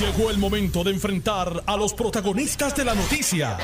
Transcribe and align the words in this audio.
Llegó 0.00 0.30
el 0.30 0.36
momento 0.36 0.84
de 0.84 0.90
enfrentar 0.90 1.62
a 1.64 1.74
los 1.74 1.94
protagonistas 1.94 2.76
de 2.76 2.84
la 2.84 2.94
noticia. 2.94 3.56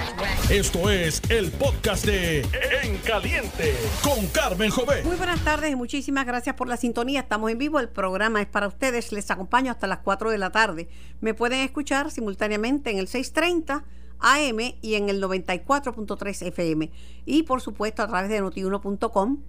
Esto 0.48 0.88
es 0.88 1.20
el 1.28 1.50
podcast 1.50 2.06
de 2.06 2.40
En 2.82 2.96
Caliente 3.04 3.74
con 4.02 4.26
Carmen 4.28 4.70
Jové. 4.70 5.02
Muy 5.02 5.16
buenas 5.16 5.44
tardes 5.44 5.70
y 5.70 5.76
muchísimas 5.76 6.24
gracias 6.24 6.54
por 6.54 6.68
la 6.68 6.78
sintonía. 6.78 7.20
Estamos 7.20 7.50
en 7.50 7.58
vivo, 7.58 7.80
el 7.80 7.90
programa 7.90 8.40
es 8.40 8.46
para 8.46 8.66
ustedes. 8.66 9.12
Les 9.12 9.30
acompaño 9.30 9.70
hasta 9.70 9.86
las 9.86 9.98
4 9.98 10.30
de 10.30 10.38
la 10.38 10.48
tarde. 10.48 10.88
Me 11.20 11.34
pueden 11.34 11.60
escuchar 11.60 12.10
simultáneamente 12.10 12.90
en 12.90 12.96
el 12.96 13.08
630 13.08 13.84
AM 14.20 14.60
y 14.80 14.94
en 14.94 15.10
el 15.10 15.22
94.3 15.22 16.46
FM. 16.46 16.90
Y 17.26 17.42
por 17.42 17.60
supuesto 17.60 18.02
a 18.02 18.08
través 18.08 18.30
de 18.30 18.40
notiuno.com 18.40 19.42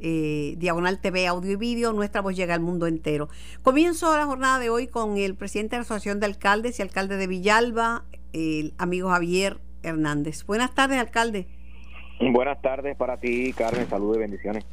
eh, 0.00 0.54
Diagonal 0.58 1.00
TV, 1.00 1.26
audio 1.26 1.52
y 1.52 1.56
vídeo, 1.56 1.92
nuestra 1.92 2.20
voz 2.20 2.36
llega 2.36 2.54
al 2.54 2.60
mundo 2.60 2.86
entero. 2.86 3.28
Comienzo 3.62 4.16
la 4.16 4.26
jornada 4.26 4.58
de 4.58 4.70
hoy 4.70 4.86
con 4.86 5.16
el 5.16 5.34
presidente 5.34 5.76
de 5.76 5.80
la 5.80 5.82
Asociación 5.82 6.20
de 6.20 6.26
Alcaldes 6.26 6.78
y 6.78 6.82
alcalde 6.82 7.16
de 7.16 7.26
Villalba, 7.26 8.04
el 8.32 8.74
amigo 8.78 9.10
Javier 9.10 9.58
Hernández. 9.82 10.44
Buenas 10.44 10.74
tardes, 10.74 10.98
alcalde. 10.98 11.46
Buenas 12.20 12.60
tardes 12.62 12.96
para 12.96 13.16
ti, 13.18 13.52
Carmen. 13.52 13.88
Saludos 13.88 14.16
y 14.16 14.20
bendiciones. 14.20 14.64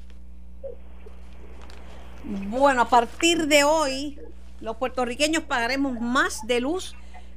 Bueno, 2.23 2.83
a 2.83 2.89
partir 2.89 3.47
de 3.47 3.63
hoy, 3.63 4.17
los 4.61 4.77
puertorriqueños 4.77 5.43
pagaremos 5.43 5.99
más 5.99 6.45
de 6.47 6.61
luz 6.61 6.95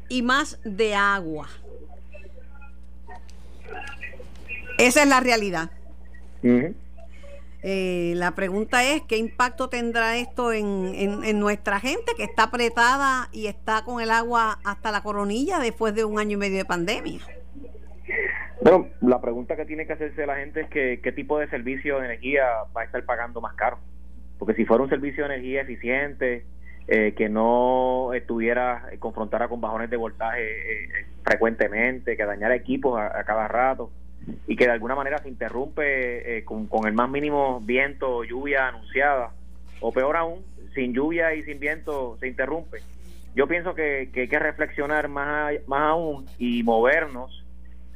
y 0.08 0.22
más 0.22 0.60
de 0.64 0.94
agua. 0.94 1.48
Esa 4.78 5.02
es 5.02 5.08
la 5.08 5.20
realidad. 5.20 5.70
Eh, 7.68 8.12
la 8.14 8.36
pregunta 8.36 8.84
es, 8.84 9.02
¿qué 9.02 9.16
impacto 9.16 9.68
tendrá 9.68 10.16
esto 10.18 10.52
en, 10.52 10.92
en, 10.94 11.40
nuestra 11.40 11.80
gente 11.80 12.12
que 12.16 12.22
está 12.22 12.44
apretada 12.44 13.28
y 13.32 13.48
está 13.48 13.82
con 13.82 14.00
el 14.00 14.12
agua 14.12 14.60
hasta 14.64 14.92
la 14.92 15.02
coronilla 15.02 15.58
después 15.58 15.92
de 15.92 16.04
un 16.04 16.20
año 16.20 16.34
y 16.34 16.36
medio 16.36 16.58
de 16.58 16.64
pandemia? 16.64 17.18
Bueno, 18.62 18.86
la 19.00 19.20
pregunta 19.20 19.56
que 19.56 19.64
tiene 19.64 19.84
que 19.84 19.94
hacerse 19.94 20.26
la 20.26 20.36
gente 20.36 20.60
es 20.60 20.68
que, 20.68 21.00
qué 21.02 21.10
tipo 21.10 21.40
de 21.40 21.48
servicio 21.48 21.98
de 21.98 22.04
energía 22.04 22.44
va 22.76 22.82
a 22.82 22.84
estar 22.84 23.04
pagando 23.04 23.40
más 23.40 23.56
caro. 23.56 23.80
Porque 24.38 24.54
si 24.54 24.64
fuera 24.64 24.84
un 24.84 24.88
servicio 24.88 25.26
de 25.26 25.34
energía 25.34 25.62
eficiente, 25.62 26.46
eh, 26.86 27.14
que 27.16 27.28
no 27.28 28.14
estuviera, 28.14 28.90
eh, 28.92 28.98
confrontara 29.00 29.48
con 29.48 29.60
bajones 29.60 29.90
de 29.90 29.96
voltaje 29.96 30.84
eh, 30.84 31.06
frecuentemente, 31.24 32.16
que 32.16 32.24
dañara 32.24 32.54
equipos 32.54 32.96
a 33.00 33.24
cada 33.24 33.48
rato, 33.48 33.90
y 34.46 34.56
que 34.56 34.64
de 34.64 34.72
alguna 34.72 34.94
manera 34.94 35.18
se 35.18 35.28
interrumpe 35.28 36.38
eh, 36.38 36.44
con, 36.44 36.68
el 36.86 36.92
más 36.92 37.08
mínimo 37.10 37.60
viento 37.60 38.16
o 38.16 38.24
lluvia 38.24 38.68
anunciada, 38.68 39.30
o 39.80 39.92
peor 39.92 40.16
aún, 40.16 40.44
sin 40.74 40.92
lluvia 40.92 41.34
y 41.34 41.42
sin 41.44 41.60
viento 41.60 42.16
se 42.20 42.28
interrumpe. 42.28 42.78
Yo 43.34 43.46
pienso 43.46 43.74
que, 43.74 44.10
hay 44.14 44.28
que 44.28 44.38
reflexionar 44.38 45.08
más, 45.08 45.52
más 45.66 45.82
aún 45.82 46.26
y 46.38 46.62
movernos 46.62 47.44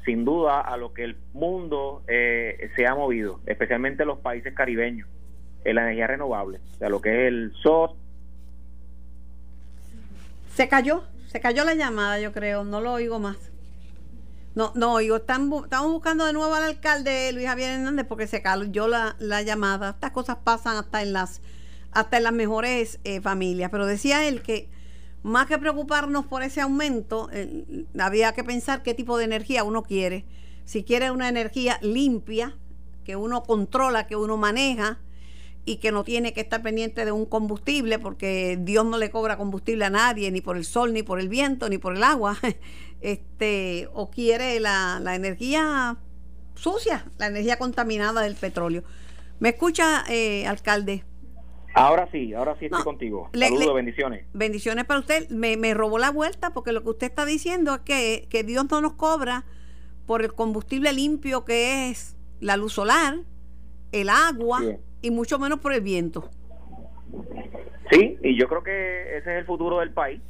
sin 0.04 0.24
duda 0.24 0.60
a 0.60 0.76
lo 0.76 0.92
que 0.92 1.04
el 1.04 1.16
mundo 1.32 2.02
eh, 2.08 2.70
se 2.76 2.86
ha 2.86 2.94
movido, 2.94 3.40
especialmente 3.46 4.04
los 4.04 4.18
países 4.18 4.54
caribeños, 4.54 5.08
en 5.64 5.76
la 5.76 5.82
energía 5.82 6.06
renovable, 6.06 6.58
o 6.74 6.78
sea, 6.78 6.88
lo 6.88 7.00
que 7.00 7.10
es 7.10 7.28
el 7.28 7.52
sol. 7.62 7.90
Se 10.54 10.68
cayó, 10.68 11.04
se 11.26 11.40
cayó 11.40 11.64
la 11.64 11.74
llamada, 11.74 12.18
yo 12.18 12.32
creo, 12.32 12.64
no 12.64 12.80
lo 12.80 12.92
oigo 12.92 13.18
más. 13.18 13.50
No, 14.60 14.72
no, 14.74 15.00
yo 15.00 15.16
están, 15.16 15.50
estamos 15.64 15.90
buscando 15.90 16.26
de 16.26 16.34
nuevo 16.34 16.54
al 16.54 16.64
alcalde 16.64 17.32
Luis 17.32 17.46
Javier 17.46 17.70
Hernández 17.70 18.04
porque 18.06 18.26
se 18.26 18.42
cayó 18.42 18.88
la, 18.88 19.16
la 19.18 19.40
llamada. 19.40 19.92
Estas 19.92 20.10
cosas 20.10 20.36
pasan 20.44 20.76
hasta 20.76 21.00
en 21.00 21.14
las, 21.14 21.40
hasta 21.92 22.18
en 22.18 22.24
las 22.24 22.34
mejores 22.34 23.00
eh, 23.04 23.22
familias. 23.22 23.70
Pero 23.70 23.86
decía 23.86 24.28
él 24.28 24.42
que 24.42 24.68
más 25.22 25.46
que 25.46 25.56
preocuparnos 25.56 26.26
por 26.26 26.42
ese 26.42 26.60
aumento, 26.60 27.30
eh, 27.32 27.86
había 27.98 28.34
que 28.34 28.44
pensar 28.44 28.82
qué 28.82 28.92
tipo 28.92 29.16
de 29.16 29.24
energía 29.24 29.64
uno 29.64 29.82
quiere. 29.82 30.26
Si 30.66 30.84
quiere 30.84 31.10
una 31.10 31.30
energía 31.30 31.78
limpia, 31.80 32.54
que 33.02 33.16
uno 33.16 33.44
controla, 33.44 34.06
que 34.06 34.16
uno 34.16 34.36
maneja 34.36 34.98
y 35.64 35.76
que 35.76 35.92
no 35.92 36.04
tiene 36.04 36.32
que 36.32 36.40
estar 36.40 36.62
pendiente 36.62 37.04
de 37.04 37.12
un 37.12 37.26
combustible 37.26 37.98
porque 37.98 38.58
Dios 38.60 38.84
no 38.84 38.98
le 38.98 39.10
cobra 39.10 39.36
combustible 39.36 39.84
a 39.84 39.90
nadie, 39.90 40.30
ni 40.30 40.40
por 40.40 40.56
el 40.56 40.64
sol, 40.64 40.92
ni 40.92 41.02
por 41.02 41.20
el 41.20 41.28
viento, 41.28 41.68
ni 41.68 41.78
por 41.78 41.96
el 41.96 42.02
agua. 42.02 42.36
este, 43.00 43.88
o 43.92 44.10
quiere 44.10 44.58
la, 44.60 45.00
energía 45.14 45.96
sucia, 46.54 47.04
la 47.18 47.26
energía 47.26 47.58
contaminada 47.58 48.22
del 48.22 48.34
petróleo. 48.34 48.84
¿Me 49.38 49.50
escucha, 49.50 50.04
eh, 50.08 50.46
alcalde? 50.46 51.04
Ahora 51.74 52.08
sí, 52.10 52.34
ahora 52.34 52.56
sí 52.58 52.66
estoy 52.66 52.82
contigo. 52.82 53.30
Saludos, 53.32 53.74
bendiciones. 53.74 54.26
Bendiciones 54.32 54.84
para 54.86 55.00
usted. 55.00 55.28
Me, 55.30 55.56
me, 55.56 55.72
robó 55.72 55.98
la 55.98 56.10
vuelta 56.10 56.52
porque 56.52 56.72
lo 56.72 56.82
que 56.82 56.90
usted 56.90 57.06
está 57.06 57.24
diciendo 57.24 57.74
es 57.74 57.80
que, 57.82 58.26
que 58.28 58.42
Dios 58.42 58.66
no 58.70 58.80
nos 58.80 58.94
cobra 58.94 59.44
por 60.04 60.22
el 60.22 60.34
combustible 60.34 60.92
limpio 60.92 61.44
que 61.44 61.88
es 61.88 62.16
la 62.40 62.56
luz 62.56 62.72
solar, 62.72 63.20
el 63.92 64.08
agua 64.08 64.60
y 65.02 65.10
mucho 65.10 65.38
menos 65.38 65.60
por 65.60 65.72
el 65.72 65.80
viento. 65.80 66.30
Sí, 67.90 68.18
y 68.22 68.38
yo 68.38 68.48
creo 68.48 68.62
que 68.62 69.16
ese 69.16 69.32
es 69.32 69.38
el 69.40 69.44
futuro 69.44 69.80
del 69.80 69.92
país 69.92 70.20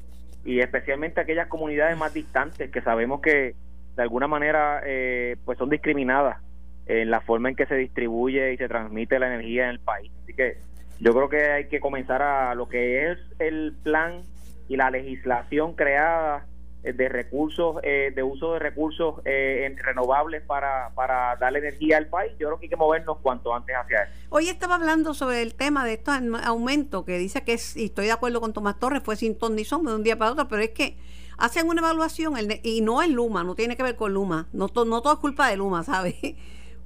y 0.44 0.60
especialmente 0.60 1.20
aquellas 1.20 1.48
comunidades 1.48 1.97
más 1.97 2.14
distantes 2.14 2.70
que 2.70 2.80
sabemos 2.80 3.20
que 3.20 3.54
de 3.97 4.03
alguna 4.03 4.26
manera 4.26 4.80
eh, 4.86 5.36
pues 5.44 5.59
son 5.59 5.69
discriminadas 5.69 6.38
en 6.86 7.10
la 7.10 7.20
forma 7.20 7.50
en 7.50 7.56
que 7.56 7.66
se 7.66 7.76
distribuye 7.76 8.54
y 8.54 8.56
se 8.56 8.69
transmite 8.69 9.19
la 9.19 9.26
energía 9.26 9.64
en 9.64 9.70
el 9.70 9.80
país. 9.80 10.10
Así 10.22 10.34
que 10.34 10.56
yo 11.00 11.12
creo 11.12 11.28
que 11.28 11.50
hay 11.50 11.69
que 11.69 11.80
comenzar 11.80 12.22
a 12.22 12.54
lo 12.54 12.69
que 12.69 13.10
es 13.12 13.19
el 13.38 13.75
plan 13.82 14.22
y 14.69 14.76
la 14.76 14.91
legislación 14.91 15.75
creada 15.75 16.47
de 16.82 17.08
recursos, 17.08 17.76
eh, 17.82 18.12
de 18.14 18.22
uso 18.22 18.54
de 18.54 18.58
recursos 18.58 19.16
eh, 19.24 19.74
renovables 19.82 20.42
para, 20.42 20.91
para 20.94 21.36
darle 21.36 21.58
energía 21.58 21.98
al 21.98 22.06
país, 22.06 22.32
yo 22.38 22.48
creo 22.48 22.58
que 22.58 22.66
hay 22.66 22.70
que 22.70 22.76
movernos 22.76 23.18
cuanto 23.22 23.54
antes 23.54 23.76
hacia 23.76 24.04
eso. 24.04 24.12
Hoy 24.30 24.48
estaba 24.48 24.76
hablando 24.76 25.12
sobre 25.14 25.42
el 25.42 25.54
tema 25.54 25.84
de 25.84 25.94
estos 25.94 26.14
aumentos, 26.44 27.04
que 27.04 27.18
dice 27.18 27.42
que 27.44 27.54
es, 27.54 27.76
y 27.76 27.86
estoy 27.86 28.06
de 28.06 28.12
acuerdo 28.12 28.41
con 28.41 28.52
Tomás 28.52 28.78
Torres, 28.78 29.02
fue 29.02 29.16
sin 29.16 29.36
ton 29.36 29.54
ni 29.54 29.64
de 29.64 29.94
un 29.94 30.02
día 30.02 30.16
para 30.16 30.32
otro, 30.32 30.48
pero 30.48 30.62
es 30.62 30.70
que 30.70 30.96
hacen 31.36 31.68
una 31.68 31.80
evaluación 31.80 32.34
y 32.62 32.80
no 32.80 33.02
es 33.02 33.10
Luma, 33.10 33.44
no 33.44 33.54
tiene 33.54 33.76
que 33.76 33.82
ver 33.82 33.97
con 33.97 34.14
Luma, 34.14 34.48
no, 34.52 34.68
no 34.74 35.02
todo 35.02 35.12
es 35.12 35.18
culpa 35.18 35.48
de 35.48 35.56
Luma, 35.56 35.82
¿sabes? 35.84 36.14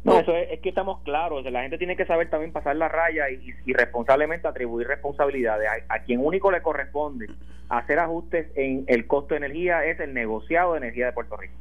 No, 0.04 0.18
eso 0.18 0.36
es, 0.36 0.60
que 0.60 0.68
estamos 0.68 1.00
claros, 1.02 1.44
la 1.50 1.62
gente 1.62 1.78
tiene 1.78 1.96
que 1.96 2.04
saber 2.04 2.28
también 2.28 2.52
pasar 2.52 2.76
la 2.76 2.88
raya 2.88 3.30
y, 3.30 3.72
responsablemente 3.72 4.46
atribuir 4.46 4.86
responsabilidades. 4.86 5.66
A, 5.88 6.00
quien 6.00 6.20
único 6.20 6.50
le 6.50 6.60
corresponde 6.60 7.26
hacer 7.70 7.98
ajustes 7.98 8.48
en 8.54 8.84
el 8.86 9.06
costo 9.06 9.34
de 9.34 9.38
energía 9.38 9.84
es 9.86 9.98
el 10.00 10.12
negociado 10.12 10.72
de 10.72 10.78
energía 10.78 11.06
de 11.06 11.12
Puerto 11.12 11.36
Rico. 11.38 11.54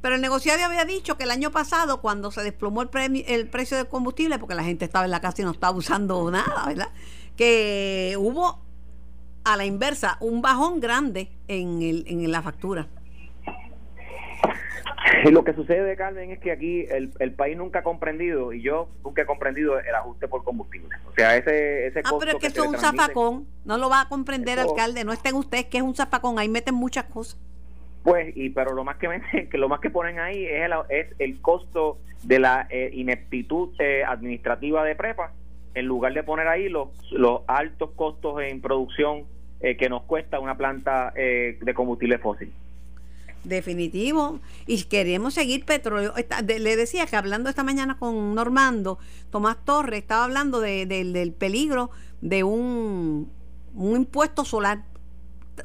Pero 0.00 0.14
el 0.14 0.22
negociado 0.22 0.64
había 0.64 0.86
dicho 0.86 1.18
que 1.18 1.24
el 1.24 1.30
año 1.30 1.50
pasado, 1.50 2.00
cuando 2.00 2.30
se 2.30 2.42
desplomó 2.42 2.82
el, 2.82 2.88
el 3.26 3.48
precio 3.48 3.76
del 3.76 3.86
combustible, 3.86 4.38
porque 4.38 4.54
la 4.54 4.64
gente 4.64 4.86
estaba 4.86 5.04
en 5.04 5.10
la 5.10 5.20
casa 5.20 5.42
y 5.42 5.44
no 5.44 5.50
estaba 5.50 5.76
usando 5.76 6.30
nada, 6.30 6.64
¿verdad? 6.66 6.88
Que 7.36 8.14
hubo 8.18 8.64
a 9.44 9.56
la 9.56 9.66
inversa 9.66 10.16
un 10.20 10.40
bajón 10.40 10.80
grande 10.80 11.30
en, 11.48 11.82
el, 11.82 12.04
en 12.06 12.30
la 12.32 12.42
factura. 12.42 12.88
Lo 15.30 15.44
que 15.44 15.52
sucede, 15.52 15.96
Carmen, 15.96 16.30
es 16.30 16.38
que 16.38 16.52
aquí 16.52 16.86
el, 16.90 17.12
el, 17.18 17.32
país 17.32 17.56
nunca 17.56 17.80
ha 17.80 17.82
comprendido, 17.82 18.52
y 18.52 18.62
yo 18.62 18.88
nunca 19.04 19.22
he 19.22 19.26
comprendido 19.26 19.78
el 19.78 19.94
ajuste 19.94 20.28
por 20.28 20.44
combustible. 20.44 20.88
O 21.06 21.12
sea, 21.14 21.36
ese, 21.36 21.88
ese 21.88 22.00
Ah, 22.04 22.12
pero 22.18 22.32
es 22.32 22.38
que, 22.38 22.46
eso 22.46 22.64
es 22.64 22.70
un 22.70 22.78
zafacón, 22.78 23.46
no 23.64 23.76
lo 23.78 23.90
va 23.90 24.02
a 24.02 24.08
comprender, 24.08 24.58
alcalde, 24.58 25.04
no 25.04 25.12
estén 25.12 25.34
ustedes 25.34 25.66
que 25.66 25.78
es 25.78 25.82
un 25.82 25.94
zafacón, 25.94 26.38
ahí 26.38 26.48
meten 26.48 26.74
muchas 26.74 27.04
cosas. 27.04 27.38
Pues, 28.02 28.36
y 28.36 28.50
pero 28.50 28.74
lo 28.74 28.84
más 28.84 28.96
que 28.96 29.08
meten, 29.08 29.48
que 29.50 29.58
lo 29.58 29.68
más 29.68 29.80
que 29.80 29.90
ponen 29.90 30.18
ahí 30.18 30.44
es 30.44 30.64
el, 30.64 30.72
es 30.88 31.06
el 31.18 31.40
costo 31.40 31.98
de 32.22 32.38
la 32.38 32.66
eh, 32.70 32.90
ineptitud 32.92 33.70
eh, 33.78 34.04
administrativa 34.04 34.84
de 34.84 34.94
prepa, 34.94 35.32
en 35.74 35.86
lugar 35.86 36.14
de 36.14 36.22
poner 36.22 36.48
ahí 36.48 36.68
los, 36.68 36.88
los 37.12 37.42
altos 37.46 37.90
costos 37.96 38.40
en 38.42 38.60
producción 38.60 39.24
eh, 39.60 39.76
que 39.76 39.88
nos 39.88 40.02
cuesta 40.02 40.38
una 40.38 40.56
planta 40.56 41.12
de 41.14 41.74
combustible 41.74 42.18
fósil. 42.18 42.52
Definitivo. 43.44 44.40
Y 44.66 44.82
queremos 44.84 45.34
seguir 45.34 45.64
petróleo. 45.64 46.14
le 46.46 46.76
decía 46.76 47.06
que 47.06 47.16
hablando 47.16 47.50
esta 47.50 47.62
mañana 47.62 47.98
con 47.98 48.34
Normando, 48.34 48.98
Tomás 49.30 49.58
Torres 49.64 50.00
estaba 50.00 50.24
hablando 50.24 50.60
del 50.60 51.34
peligro 51.38 51.90
de 52.20 52.42
un, 52.42 53.30
impuesto 53.76 54.44
solar, 54.44 54.84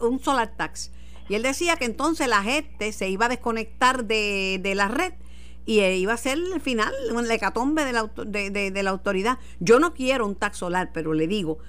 un 0.02 0.20
solar 0.20 0.56
tax. 0.56 0.92
Y 1.30 1.36
él 1.36 1.44
decía 1.44 1.78
que 1.78 1.86
entonces 1.86 2.28
la 2.28 2.44
gente 2.44 2.92
se 2.92 3.10
iba 3.10 3.28
a 3.28 3.30
desconectar 3.30 4.06
de, 4.06 4.60
de 4.62 4.76
la 4.76 4.88
red 4.88 5.14
y 5.66 5.82
eh, 5.82 5.98
iba 5.98 6.14
a 6.14 6.18
ser 6.18 6.38
el 6.38 6.60
final, 6.60 6.92
el 7.16 7.32
hecatombe 7.32 7.86
de 7.86 7.94
la, 7.94 8.12
de, 8.26 8.50
de 8.50 8.84
la 8.84 8.90
autoridad. 8.90 9.38
Yo 9.60 9.80
no 9.80 9.94
quiero 9.94 10.26
un 10.26 10.36
tax 10.36 10.58
solar, 10.58 10.90
pero 10.92 11.14
le 11.14 11.28
digo, 11.28 11.60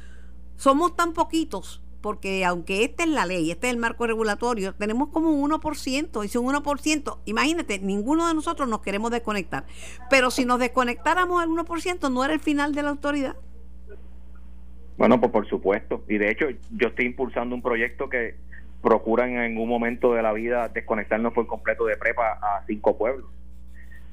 somos 0.56 0.96
tan 0.96 1.12
poquitos 1.12 1.82
porque 2.00 2.44
aunque 2.44 2.84
esta 2.84 3.04
es 3.04 3.10
la 3.10 3.26
ley, 3.26 3.50
este 3.50 3.68
es 3.68 3.74
el 3.74 3.78
marco 3.78 4.06
regulatorio, 4.06 4.74
tenemos 4.74 5.08
como 5.08 5.30
un 5.30 5.50
1%, 5.50 6.24
y 6.24 6.28
si 6.28 6.38
un 6.38 6.54
1%, 6.54 7.18
imagínate, 7.24 7.78
ninguno 7.78 8.26
de 8.28 8.34
nosotros 8.34 8.68
nos 8.68 8.80
queremos 8.80 9.10
desconectar, 9.10 9.64
pero 10.08 10.30
si 10.30 10.44
nos 10.44 10.58
desconectáramos 10.58 11.42
al 11.42 11.48
1%, 11.48 12.12
¿no 12.12 12.24
era 12.24 12.34
el 12.34 12.40
final 12.40 12.74
de 12.74 12.82
la 12.82 12.90
autoridad? 12.90 13.36
Bueno, 14.96 15.18
pues 15.18 15.32
por 15.32 15.48
supuesto, 15.48 16.04
y 16.08 16.18
de 16.18 16.30
hecho 16.30 16.46
yo 16.72 16.88
estoy 16.88 17.06
impulsando 17.06 17.54
un 17.54 17.62
proyecto 17.62 18.08
que 18.08 18.34
procuran 18.82 19.36
en 19.38 19.58
un 19.58 19.68
momento 19.68 20.14
de 20.14 20.22
la 20.22 20.32
vida 20.32 20.68
desconectarnos 20.68 21.32
por 21.32 21.46
completo 21.46 21.86
de 21.86 21.96
prepa 21.96 22.38
a 22.40 22.64
cinco 22.66 22.96
pueblos. 22.96 23.26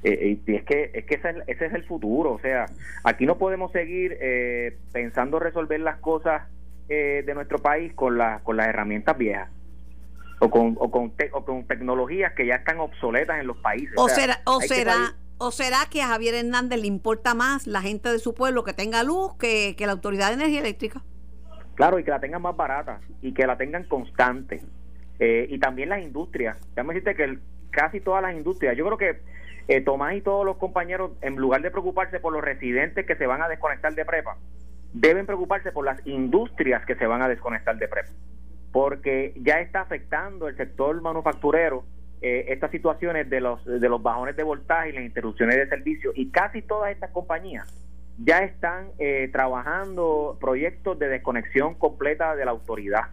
Eh, 0.04 0.38
y 0.46 0.56
es 0.56 0.64
que, 0.64 0.92
es 0.94 1.06
que 1.06 1.16
ese, 1.16 1.30
es, 1.30 1.36
ese 1.48 1.66
es 1.66 1.74
el 1.74 1.84
futuro, 1.84 2.34
o 2.34 2.40
sea, 2.40 2.68
aquí 3.04 3.26
no 3.26 3.38
podemos 3.38 3.72
seguir 3.72 4.16
eh, 4.22 4.78
pensando 4.94 5.40
resolver 5.40 5.80
las 5.80 5.98
cosas 5.98 6.44
eh, 6.90 7.24
de 7.26 7.34
nuestro 7.34 7.60
país 7.60 7.94
con, 7.94 8.18
la, 8.18 8.40
con 8.44 8.58
las 8.58 8.68
herramientas 8.68 9.18
viejas 9.18 9.50
o 10.40 10.50
con, 10.50 10.76
o 10.80 10.92
con, 10.92 11.14
o 11.32 11.46
con 11.46 11.66
tecnologías 11.66 12.34
que 12.34 12.46
ya 12.46 12.56
están 12.56 12.80
obsoletas 12.80 13.40
en 13.40 13.48
los 13.48 13.58
países. 13.58 13.94
O, 13.98 14.08
será, 14.08 14.40
o 14.46 14.62
será, 14.62 15.16
o 15.38 15.52
será 15.52 15.80
que 15.90 16.02
a 16.02 16.08
Javier 16.08 16.36
Hernández 16.36 16.80
le 16.80 16.88
importa 16.88 17.34
más 17.34 17.68
la 17.68 17.82
gente 17.82 18.10
de 18.10 18.20
su 18.20 18.34
pueblo 18.34 18.64
que 18.64 18.74
tenga 18.74 19.04
luz 19.04 19.36
que, 19.38 19.76
que 19.76 19.86
la 19.86 19.94
Autoridad 19.94 20.28
de 20.28 20.36
Energía 20.36 20.60
Eléctrica. 20.60 21.02
Claro, 21.76 22.00
y 22.00 22.04
que 22.04 22.12
la 22.12 22.20
tengan 22.20 22.42
más 22.42 22.56
barata 22.56 23.02
y 23.22 23.34
que 23.34 23.46
la 23.46 23.58
tengan 23.58 23.84
constante. 23.86 24.62
Eh, 25.20 25.48
y 25.50 25.60
también 25.60 25.90
las 25.90 26.02
industrias. 26.02 26.58
Déjame 26.76 26.94
decirte 26.94 27.16
que 27.16 27.40
casi 27.72 28.00
todas 28.02 28.22
las 28.22 28.36
industrias, 28.36 28.76
yo 28.78 28.86
creo 28.86 28.98
que 28.98 29.22
eh, 29.68 29.82
Tomás 29.82 30.16
y 30.16 30.22
todos 30.22 30.46
los 30.46 30.58
compañeros, 30.58 31.12
en 31.22 31.36
lugar 31.36 31.62
de 31.62 31.72
preocuparse 31.72 32.20
por 32.20 32.34
los 32.34 32.44
residentes 32.44 33.06
que 33.06 33.16
se 33.16 33.28
van 33.28 33.42
a 33.42 33.48
desconectar 33.48 33.94
de 33.94 34.06
prepa, 34.06 34.38
deben 35.00 35.26
preocuparse 35.26 35.72
por 35.72 35.86
las 35.86 36.06
industrias 36.06 36.86
que 36.86 36.96
se 36.96 37.06
van 37.06 37.22
a 37.22 37.28
desconectar 37.28 37.78
de 37.78 37.88
prepa 37.88 38.12
porque 38.72 39.34
ya 39.38 39.60
está 39.60 39.82
afectando 39.82 40.48
el 40.48 40.56
sector 40.56 41.02
manufacturero 41.02 41.84
eh, 42.22 42.46
estas 42.50 42.72
situaciones 42.72 43.30
de 43.30 43.42
los, 43.42 43.64
de 43.66 43.90
los 43.90 44.02
bajones 44.02 44.36
de 44.36 44.44
voltaje 44.44 44.90
y 44.90 44.94
las 44.94 45.04
interrupciones 45.04 45.56
de 45.56 45.68
servicio 45.68 46.12
y 46.16 46.30
casi 46.30 46.62
todas 46.62 46.92
estas 46.92 47.12
compañías 47.12 47.68
ya 48.18 48.40
están 48.40 48.90
eh, 49.00 49.30
trabajando 49.32 50.38
proyectos 50.40 50.98
de 50.98 51.08
desconexión 51.08 51.76
completa 51.76 52.36
de 52.36 52.46
la 52.46 52.52
autoridad 52.52 53.06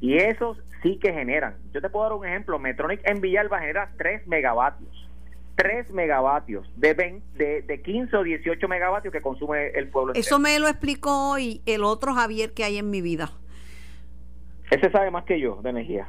y 0.00 0.16
esos 0.16 0.58
sí 0.82 0.98
que 0.98 1.12
generan. 1.12 1.56
Yo 1.72 1.80
te 1.80 1.88
puedo 1.88 2.04
dar 2.04 2.18
un 2.18 2.26
ejemplo, 2.26 2.58
Metronic 2.58 3.00
en 3.04 3.20
Villalba 3.20 3.60
genera 3.60 3.90
3 3.96 4.26
megavatios. 4.26 5.10
3 5.56 5.90
megavatios 5.90 6.66
de, 6.76 7.20
de, 7.34 7.62
de 7.62 7.82
15 7.82 8.16
o 8.16 8.22
18 8.22 8.68
megavatios 8.68 9.12
que 9.12 9.20
consume 9.20 9.68
el 9.68 9.88
pueblo. 9.88 10.14
Eso 10.14 10.38
me 10.38 10.58
lo 10.58 10.68
explicó 10.68 11.30
hoy 11.30 11.62
el 11.66 11.84
otro 11.84 12.14
Javier 12.14 12.52
que 12.52 12.64
hay 12.64 12.78
en 12.78 12.90
mi 12.90 13.02
vida. 13.02 13.30
Ese 14.70 14.90
sabe 14.90 15.10
más 15.10 15.24
que 15.24 15.38
yo 15.38 15.60
de 15.62 15.70
energía. 15.70 16.08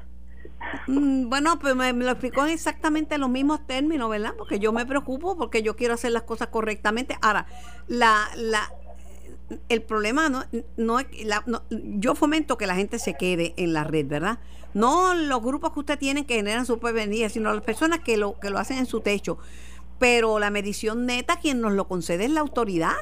Mm, 0.87 1.29
bueno, 1.29 1.59
pues 1.59 1.75
me, 1.75 1.93
lo 1.93 2.09
explicó 2.09 2.45
en 2.45 2.51
exactamente 2.51 3.17
los 3.17 3.29
mismos 3.29 3.65
términos, 3.67 4.09
¿verdad? 4.09 4.33
Porque 4.37 4.59
yo 4.59 4.71
me 4.71 4.85
preocupo 4.85 5.37
porque 5.37 5.61
yo 5.61 5.75
quiero 5.75 5.93
hacer 5.93 6.11
las 6.11 6.23
cosas 6.23 6.47
correctamente. 6.47 7.17
Ahora, 7.21 7.45
la, 7.87 8.29
la, 8.35 8.71
el 9.69 9.81
problema 9.81 10.29
no, 10.29 10.43
no 10.77 10.99
la, 11.23 11.43
yo 11.69 12.15
fomento 12.15 12.57
que 12.57 12.67
la 12.67 12.75
gente 12.75 12.99
se 12.99 13.15
quede 13.15 13.53
en 13.57 13.73
la 13.73 13.83
red, 13.83 14.07
¿verdad? 14.07 14.39
No 14.73 15.13
los 15.13 15.41
grupos 15.41 15.73
que 15.73 15.79
usted 15.79 15.99
tiene 15.99 16.25
que 16.25 16.35
generan 16.35 16.65
su 16.65 16.79
propia 16.79 17.29
sino 17.29 17.53
las 17.53 17.63
personas 17.63 17.99
que 17.99 18.17
lo, 18.17 18.39
que 18.39 18.49
lo 18.49 18.59
hacen 18.59 18.77
en 18.77 18.85
su 18.85 19.01
techo. 19.01 19.37
Pero 19.99 20.39
la 20.39 20.49
medición 20.49 21.05
neta, 21.05 21.37
quien 21.37 21.61
nos 21.61 21.73
lo 21.73 21.87
concede 21.87 22.25
es 22.25 22.31
la 22.31 22.41
autoridad. 22.41 22.95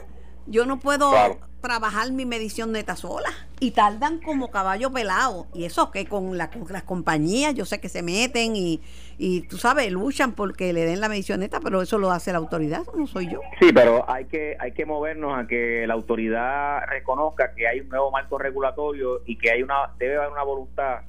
Yo 0.47 0.65
no 0.65 0.79
puedo 0.79 1.13
trabajar 1.61 2.11
mi 2.11 2.25
medición 2.25 2.71
neta 2.71 2.95
sola. 2.95 3.29
Y 3.59 3.71
tardan 3.71 4.19
como 4.19 4.49
caballo 4.49 4.91
pelado. 4.91 5.47
Y 5.53 5.65
eso 5.65 5.91
que 5.91 6.05
con, 6.05 6.37
las 6.37 6.49
compañías 6.83 7.53
yo 7.53 7.65
sé 7.65 7.79
que 7.79 7.89
se 7.89 8.01
meten 8.01 8.55
y, 8.55 8.81
y 9.17 9.41
tú 9.41 9.57
sabes, 9.57 9.91
luchan 9.91 10.33
porque 10.33 10.73
le 10.73 10.83
den 10.83 10.99
la 10.99 11.09
medición 11.09 11.39
neta, 11.41 11.59
pero 11.59 11.81
eso 11.81 11.97
lo 11.99 12.11
hace 12.11 12.31
la 12.31 12.39
autoridad, 12.39 12.83
no 12.97 13.05
soy 13.05 13.29
yo. 13.29 13.39
Sí, 13.59 13.71
pero 13.71 14.09
hay 14.09 14.25
que, 14.25 14.57
hay 14.59 14.71
que 14.71 14.85
movernos 14.85 15.37
a 15.37 15.47
que 15.47 15.85
la 15.85 15.93
autoridad 15.93 16.85
reconozca 16.87 17.53
que 17.53 17.67
hay 17.67 17.81
un 17.81 17.89
nuevo 17.89 18.11
marco 18.11 18.37
regulatorio 18.37 19.21
y 19.25 19.37
que 19.37 19.51
hay 19.51 19.61
una 19.61 19.91
debe 19.99 20.17
haber 20.17 20.31
una 20.31 20.43
voluntad 20.43 21.01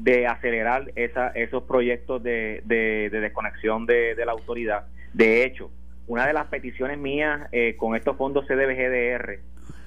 de 0.00 0.26
acelerar 0.26 0.92
esa, 0.94 1.28
esos 1.28 1.64
proyectos 1.64 2.22
de, 2.22 2.62
de, 2.66 3.08
desconexión 3.10 3.86
de, 3.86 4.14
de 4.14 4.26
la 4.26 4.32
autoridad. 4.32 4.86
De 5.12 5.44
hecho, 5.44 5.70
una 6.06 6.26
de 6.26 6.32
las 6.32 6.46
peticiones 6.46 6.98
mías 6.98 7.48
eh, 7.52 7.76
con 7.76 7.96
estos 7.96 8.16
fondos 8.16 8.46
CDBGDR, 8.46 9.40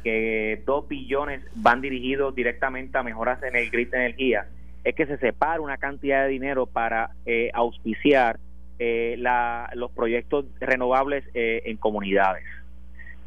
que 0.04 0.62
dos 0.66 0.88
billones 0.88 1.42
van 1.56 1.82
dirigidos 1.82 2.34
directamente 2.36 2.98
a 2.98 3.04
mejoras 3.04 3.42
en 3.44 3.56
el 3.56 3.70
grid 3.70 3.90
de 3.90 3.98
energía, 3.98 4.48
es 4.84 4.96
que 4.96 5.06
se 5.06 5.18
separe 5.18 5.60
una 5.60 5.78
cantidad 5.78 6.24
de 6.24 6.30
dinero 6.30 6.66
para 6.66 7.12
eh, 7.26 7.52
auspiciar 7.54 8.40
eh, 8.80 9.16
la, 9.18 9.70
los 9.76 9.92
proyectos 9.92 10.46
renovables 10.60 11.26
en 11.34 11.78
comunidades. 11.78 12.46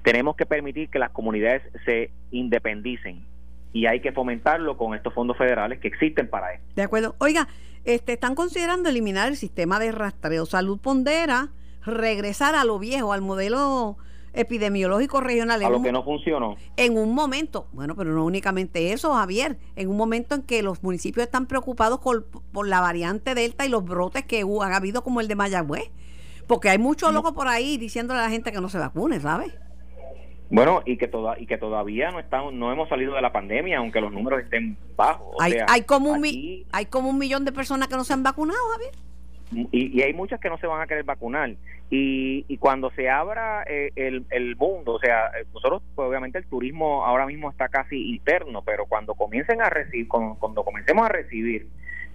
Tenemos 0.02 0.34
que 0.34 0.46
permitir 0.46 0.88
que 0.88 0.98
las 0.98 1.10
comunidades 1.10 1.62
se 1.84 2.10
independicen 2.30 3.24
y 3.72 3.86
hay 3.86 4.00
que 4.00 4.12
fomentarlo 4.12 4.76
con 4.76 4.94
estos 4.94 5.14
fondos 5.14 5.36
federales 5.36 5.78
que 5.78 5.88
existen 5.88 6.28
para 6.28 6.54
eso. 6.54 6.62
De 6.74 6.82
acuerdo. 6.82 7.14
Oiga, 7.18 7.48
este, 7.84 8.12
están 8.12 8.34
considerando 8.34 8.88
eliminar 8.88 9.28
el 9.28 9.36
sistema 9.36 9.78
de 9.78 9.92
rastreo. 9.92 10.46
Salud 10.46 10.78
pondera 10.80 11.48
regresar 11.84 12.54
a 12.54 12.64
lo 12.64 12.78
viejo, 12.78 13.12
al 13.12 13.22
modelo 13.22 13.96
epidemiológico 14.32 15.20
regional. 15.20 15.62
A 15.62 15.70
lo 15.70 15.82
que 15.82 15.92
no 15.92 16.02
funcionó. 16.02 16.56
En 16.76 16.96
un 16.96 17.14
momento, 17.14 17.66
bueno, 17.72 17.94
pero 17.96 18.12
no 18.12 18.24
únicamente 18.24 18.92
eso, 18.92 19.14
Javier, 19.14 19.58
en 19.76 19.88
un 19.88 19.96
momento 19.96 20.34
en 20.34 20.42
que 20.42 20.62
los 20.62 20.82
municipios 20.82 21.24
están 21.24 21.46
preocupados 21.46 22.00
por, 22.00 22.26
la 22.66 22.80
variante 22.80 23.34
Delta 23.34 23.66
y 23.66 23.68
los 23.68 23.84
brotes 23.84 24.24
que 24.24 24.40
han 24.42 24.72
habido 24.72 25.02
como 25.02 25.20
el 25.20 25.28
de 25.28 25.34
Mayagüez, 25.34 25.90
porque 26.46 26.68
hay 26.68 26.78
muchos 26.78 27.12
locos 27.12 27.32
por 27.32 27.48
ahí 27.48 27.76
diciéndole 27.76 28.20
a 28.20 28.24
la 28.24 28.30
gente 28.30 28.52
que 28.52 28.60
no 28.60 28.68
se 28.68 28.78
vacune, 28.78 29.20
¿sabes? 29.20 29.52
Bueno, 30.50 30.82
y 30.84 30.98
que, 30.98 31.08
toda, 31.08 31.38
y 31.38 31.46
que 31.46 31.56
todavía 31.56 32.10
no 32.10 32.20
estamos, 32.20 32.52
no 32.52 32.70
hemos 32.70 32.86
salido 32.90 33.14
de 33.14 33.22
la 33.22 33.32
pandemia, 33.32 33.78
aunque 33.78 34.02
los 34.02 34.12
números 34.12 34.42
estén 34.42 34.76
bajos. 34.96 35.34
hay, 35.40 35.54
hay, 35.66 35.82
como 35.82 36.12
un, 36.12 36.24
hay 36.72 36.86
como 36.86 37.08
un 37.08 37.18
millón 37.18 37.46
de 37.46 37.52
personas 37.52 37.88
que 37.88 37.96
no 37.96 38.04
se 38.04 38.12
han 38.12 38.22
vacunado, 38.22 38.60
Javier 38.72 38.92
y, 39.54 40.02
hay 40.02 40.14
muchas 40.14 40.40
que 40.40 40.48
no 40.48 40.58
se 40.58 40.66
van 40.66 40.80
a 40.80 40.86
querer 40.86 41.04
vacunar. 41.04 41.54
Y, 41.90 42.44
y 42.48 42.56
cuando 42.56 42.90
se 42.92 43.10
abra 43.10 43.64
eh, 43.68 43.90
el, 43.96 44.24
el 44.30 44.56
mundo, 44.56 44.94
o 44.94 44.98
sea, 44.98 45.26
eh, 45.38 45.44
nosotros, 45.52 45.82
pues, 45.94 46.08
obviamente 46.08 46.38
el 46.38 46.46
turismo 46.46 47.04
ahora 47.04 47.26
mismo 47.26 47.50
está 47.50 47.68
casi 47.68 48.10
interno, 48.10 48.62
pero 48.62 48.86
cuando 48.86 49.14
comiencen 49.14 49.60
a 49.60 49.68
recibir, 49.68 50.08
cuando, 50.08 50.64
comencemos 50.64 51.04
a 51.04 51.08
recibir 51.08 51.66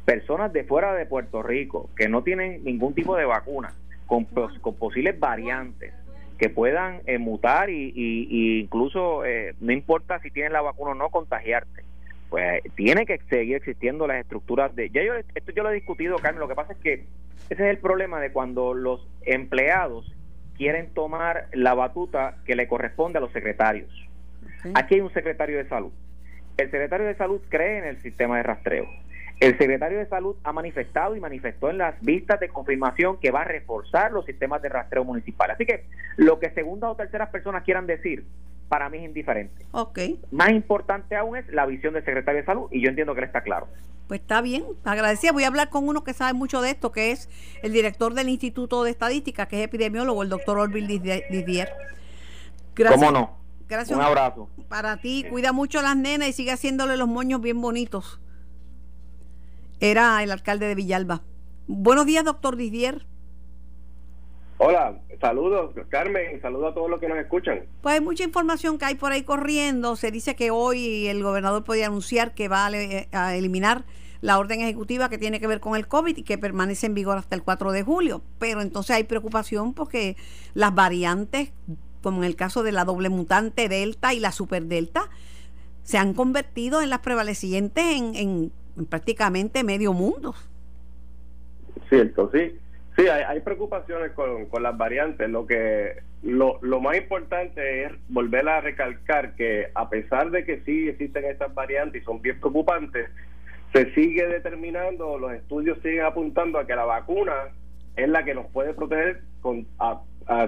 personas 0.06 0.52
de 0.54 0.64
fuera 0.64 0.94
de 0.96 1.06
Puerto 1.06 1.44
Rico 1.44 1.90
que 1.96 2.08
no 2.10 2.24
tienen 2.24 2.64
ningún 2.64 2.94
tipo 2.94 3.16
de 3.16 3.26
vacuna, 3.26 3.74
con, 4.08 4.26
con 4.26 4.76
posibles 4.76 5.20
variantes 5.20 5.94
que 6.40 6.50
puedan 6.50 7.02
eh, 7.06 7.18
mutar 7.18 7.70
y, 7.70 7.92
y, 7.96 8.60
incluso 8.62 9.24
no 9.60 9.72
importa 9.72 10.20
si 10.20 10.32
tienes 10.32 10.54
la 10.54 10.62
vacuna 10.62 10.92
o 10.92 10.96
no 10.96 11.10
contagiarte 11.10 11.84
pues 12.30 12.62
tiene 12.76 13.06
que 13.06 13.20
seguir 13.30 13.56
existiendo 13.56 14.06
las 14.08 14.18
estructuras 14.18 14.76
de 14.76 14.90
ya 14.90 15.04
yo 15.04 15.14
esto 15.14 15.52
yo 15.52 15.64
lo 15.64 15.72
he 15.72 15.76
discutido 15.76 16.18
Carmen 16.18 16.40
lo 16.40 16.48
que 16.48 16.56
pasa 16.56 16.74
es 16.74 16.80
que 16.80 17.06
ese 17.50 17.64
es 17.64 17.70
el 17.70 17.78
problema 17.78 18.20
de 18.20 18.32
cuando 18.32 18.74
los 18.74 19.08
empleados 19.22 20.14
quieren 20.58 20.94
tomar 20.94 21.48
la 21.54 21.74
batuta 21.74 22.36
que 22.46 22.56
le 22.56 22.68
corresponde 22.68 23.20
a 23.20 23.22
los 23.22 23.32
secretarios. 23.32 23.90
Aquí 24.74 24.96
hay 24.96 25.02
un 25.02 25.14
secretario 25.14 25.58
de 25.58 25.70
salud. 25.70 25.92
El 26.58 26.72
secretario 26.72 27.06
de 27.06 27.16
salud 27.16 27.40
cree 27.48 27.78
en 27.78 27.86
el 27.86 28.02
sistema 28.02 28.38
de 28.38 28.44
rastreo. 28.44 28.86
El 29.40 29.56
secretario 29.60 30.00
de 30.00 30.08
salud 30.08 30.36
ha 30.44 30.52
manifestado 30.52 31.16
y 31.16 31.20
manifestó 31.20 31.70
en 31.70 31.78
las 31.78 32.02
vistas 32.02 32.40
de 32.40 32.50
confirmación 32.50 33.20
que 33.20 33.30
va 33.30 33.42
a 33.42 33.46
reforzar 33.46 34.12
los 34.12 34.26
sistemas 34.26 34.64
de 34.64 34.70
rastreo 34.70 35.04
municipal. 35.04 35.52
Así 35.52 35.66
que 35.66 35.86
lo 36.18 36.40
que 36.40 36.50
segundas 36.50 36.90
o 36.90 36.96
terceras 36.96 37.30
personas 37.30 37.64
quieran 37.64 37.86
decir, 37.86 38.26
para 38.68 38.90
mí 38.90 38.98
es 38.98 39.06
indiferente. 39.06 39.66
Okay. 39.72 40.20
Más 40.32 40.50
importante 40.50 41.16
aún 41.16 41.38
es 41.38 41.48
la 41.50 41.66
visión 41.66 41.94
del 41.94 42.04
secretario 42.04 42.42
de 42.42 42.46
salud 42.46 42.68
y 42.72 42.82
yo 42.82 42.90
entiendo 42.90 43.14
que 43.14 43.22
él 43.22 43.28
está 43.28 43.42
claro. 43.42 43.68
Pues 44.08 44.22
está 44.22 44.42
bien, 44.42 44.64
agradecida. 44.86 45.34
Voy 45.34 45.44
a 45.44 45.48
hablar 45.48 45.70
con 45.70 45.88
uno 45.88 46.04
que 46.04 46.14
sabe 46.14 46.34
mucho 46.34 46.62
de 46.62 46.72
esto, 46.72 46.92
que 46.92 47.12
es 47.12 47.30
el 47.62 47.74
director 47.74 48.14
del 48.14 48.30
Instituto 48.30 48.84
de 48.84 48.92
Estadística, 48.92 49.48
que 49.48 49.60
es 49.60 49.66
epidemiólogo, 49.66 50.24
el 50.24 50.30
doctor 50.30 50.58
Orville 50.58 50.88
Didier. 50.88 51.70
Gracias. 52.74 53.00
¿Cómo 53.00 53.12
no? 53.12 53.38
Gracias. 53.68 53.98
Un 53.98 54.04
abrazo. 54.04 54.50
Para 54.70 54.98
ti, 54.98 55.26
cuida 55.30 55.52
mucho 55.52 55.80
a 55.80 55.82
las 55.82 55.98
nenas 55.98 56.30
y 56.30 56.34
sigue 56.34 56.52
haciéndole 56.52 56.96
los 56.96 57.10
moños 57.10 57.42
bien 57.42 57.60
bonitos. 57.60 58.22
Era 59.82 60.24
el 60.24 60.32
alcalde 60.32 60.68
de 60.68 60.76
Villalba. 60.76 61.24
Buenos 61.68 62.06
días, 62.06 62.24
doctor 62.24 62.56
Didier. 62.56 63.06
Hola, 64.60 64.98
saludos 65.22 65.76
Carmen, 65.90 66.42
saludos 66.42 66.72
a 66.72 66.74
todos 66.74 66.90
los 66.90 67.00
que 67.00 67.08
nos 67.08 67.20
escuchan. 67.20 67.62
Pues 67.82 67.96
hay 67.96 68.02
mucha 68.02 68.24
información 68.24 68.80
que 68.80 68.86
hay 68.86 68.96
por 68.96 69.12
ahí 69.12 69.22
corriendo. 69.22 69.96
Se 69.96 70.10
dice 70.10 70.36
que 70.36 70.50
hoy 70.50 71.08
el 71.08 71.22
gobernador 71.22 71.64
puede 71.64 71.86
anunciar 71.86 72.34
que 72.34 72.48
va 72.48 72.66
a, 72.66 73.36
eliminar 73.36 73.86
la 74.22 74.40
orden 74.40 74.62
ejecutiva 74.62 75.10
que 75.10 75.20
tiene 75.20 75.40
que 75.40 75.46
ver 75.46 75.60
con 75.60 75.76
el 75.76 75.88
COVID 75.88 76.18
y 76.18 76.24
que 76.24 76.40
permanece 76.40 76.88
en 76.88 76.96
vigor 76.96 77.20
hasta 77.20 77.36
el 77.36 77.44
4 77.44 77.72
de 77.72 77.84
julio. 77.84 78.24
Pero 78.40 78.62
entonces 78.62 78.96
hay 78.96 79.04
preocupación 79.04 79.76
porque 79.76 80.18
las 80.56 80.74
variantes, 80.74 81.52
como 82.02 82.20
en 82.20 82.24
el 82.24 82.36
caso 82.36 82.64
de 82.64 82.72
la 82.72 82.84
doble 82.84 83.10
mutante 83.10 83.70
Delta 83.70 84.16
y 84.16 84.20
la 84.20 84.32
super 84.32 84.64
Delta, 84.64 85.08
se 85.84 86.00
han 86.00 86.16
convertido 86.16 86.82
en 86.82 86.90
las 86.90 87.00
prevalecientes 87.00 87.86
en, 87.86 88.16
en, 88.16 88.52
en 88.76 88.86
prácticamente 88.88 89.64
medio 89.64 89.94
mundo. 89.94 90.34
Cierto, 91.90 92.32
sí. 92.34 92.58
Sí, 92.98 93.08
hay, 93.08 93.40
preocupaciones 93.42 94.14
con, 94.14 94.48
con, 94.48 94.64
las 94.64 94.76
variantes. 94.76 95.30
Lo 95.30 95.46
que 95.46 96.02
lo, 96.24 96.58
lo 96.64 96.82
más 96.82 96.98
importante 96.98 97.84
es 97.84 97.92
volver 98.10 98.50
a 98.50 98.60
recalcar 98.60 99.36
que 99.36 99.68
a 99.76 99.88
pesar 99.88 100.32
de 100.32 100.44
que 100.44 100.62
sí 100.66 100.90
existen 100.90 101.26
estas 101.26 101.54
variantes 101.54 102.02
y 102.02 102.06
son 102.06 102.22
bien 102.24 102.40
preocupantes, 102.40 103.08
se 103.72 103.94
sigue 103.94 104.28
determinando, 104.28 105.20
los 105.20 105.34
estudios 105.34 105.78
siguen 105.84 106.06
apuntando 106.06 106.58
a 106.58 106.66
que 106.66 106.76
la 106.76 106.86
vacuna 106.86 107.34
es 107.96 108.10
la 108.10 108.24
que 108.24 108.34
nos 108.34 108.48
puede 108.48 108.74
proteger 108.74 109.22
con, 109.42 109.68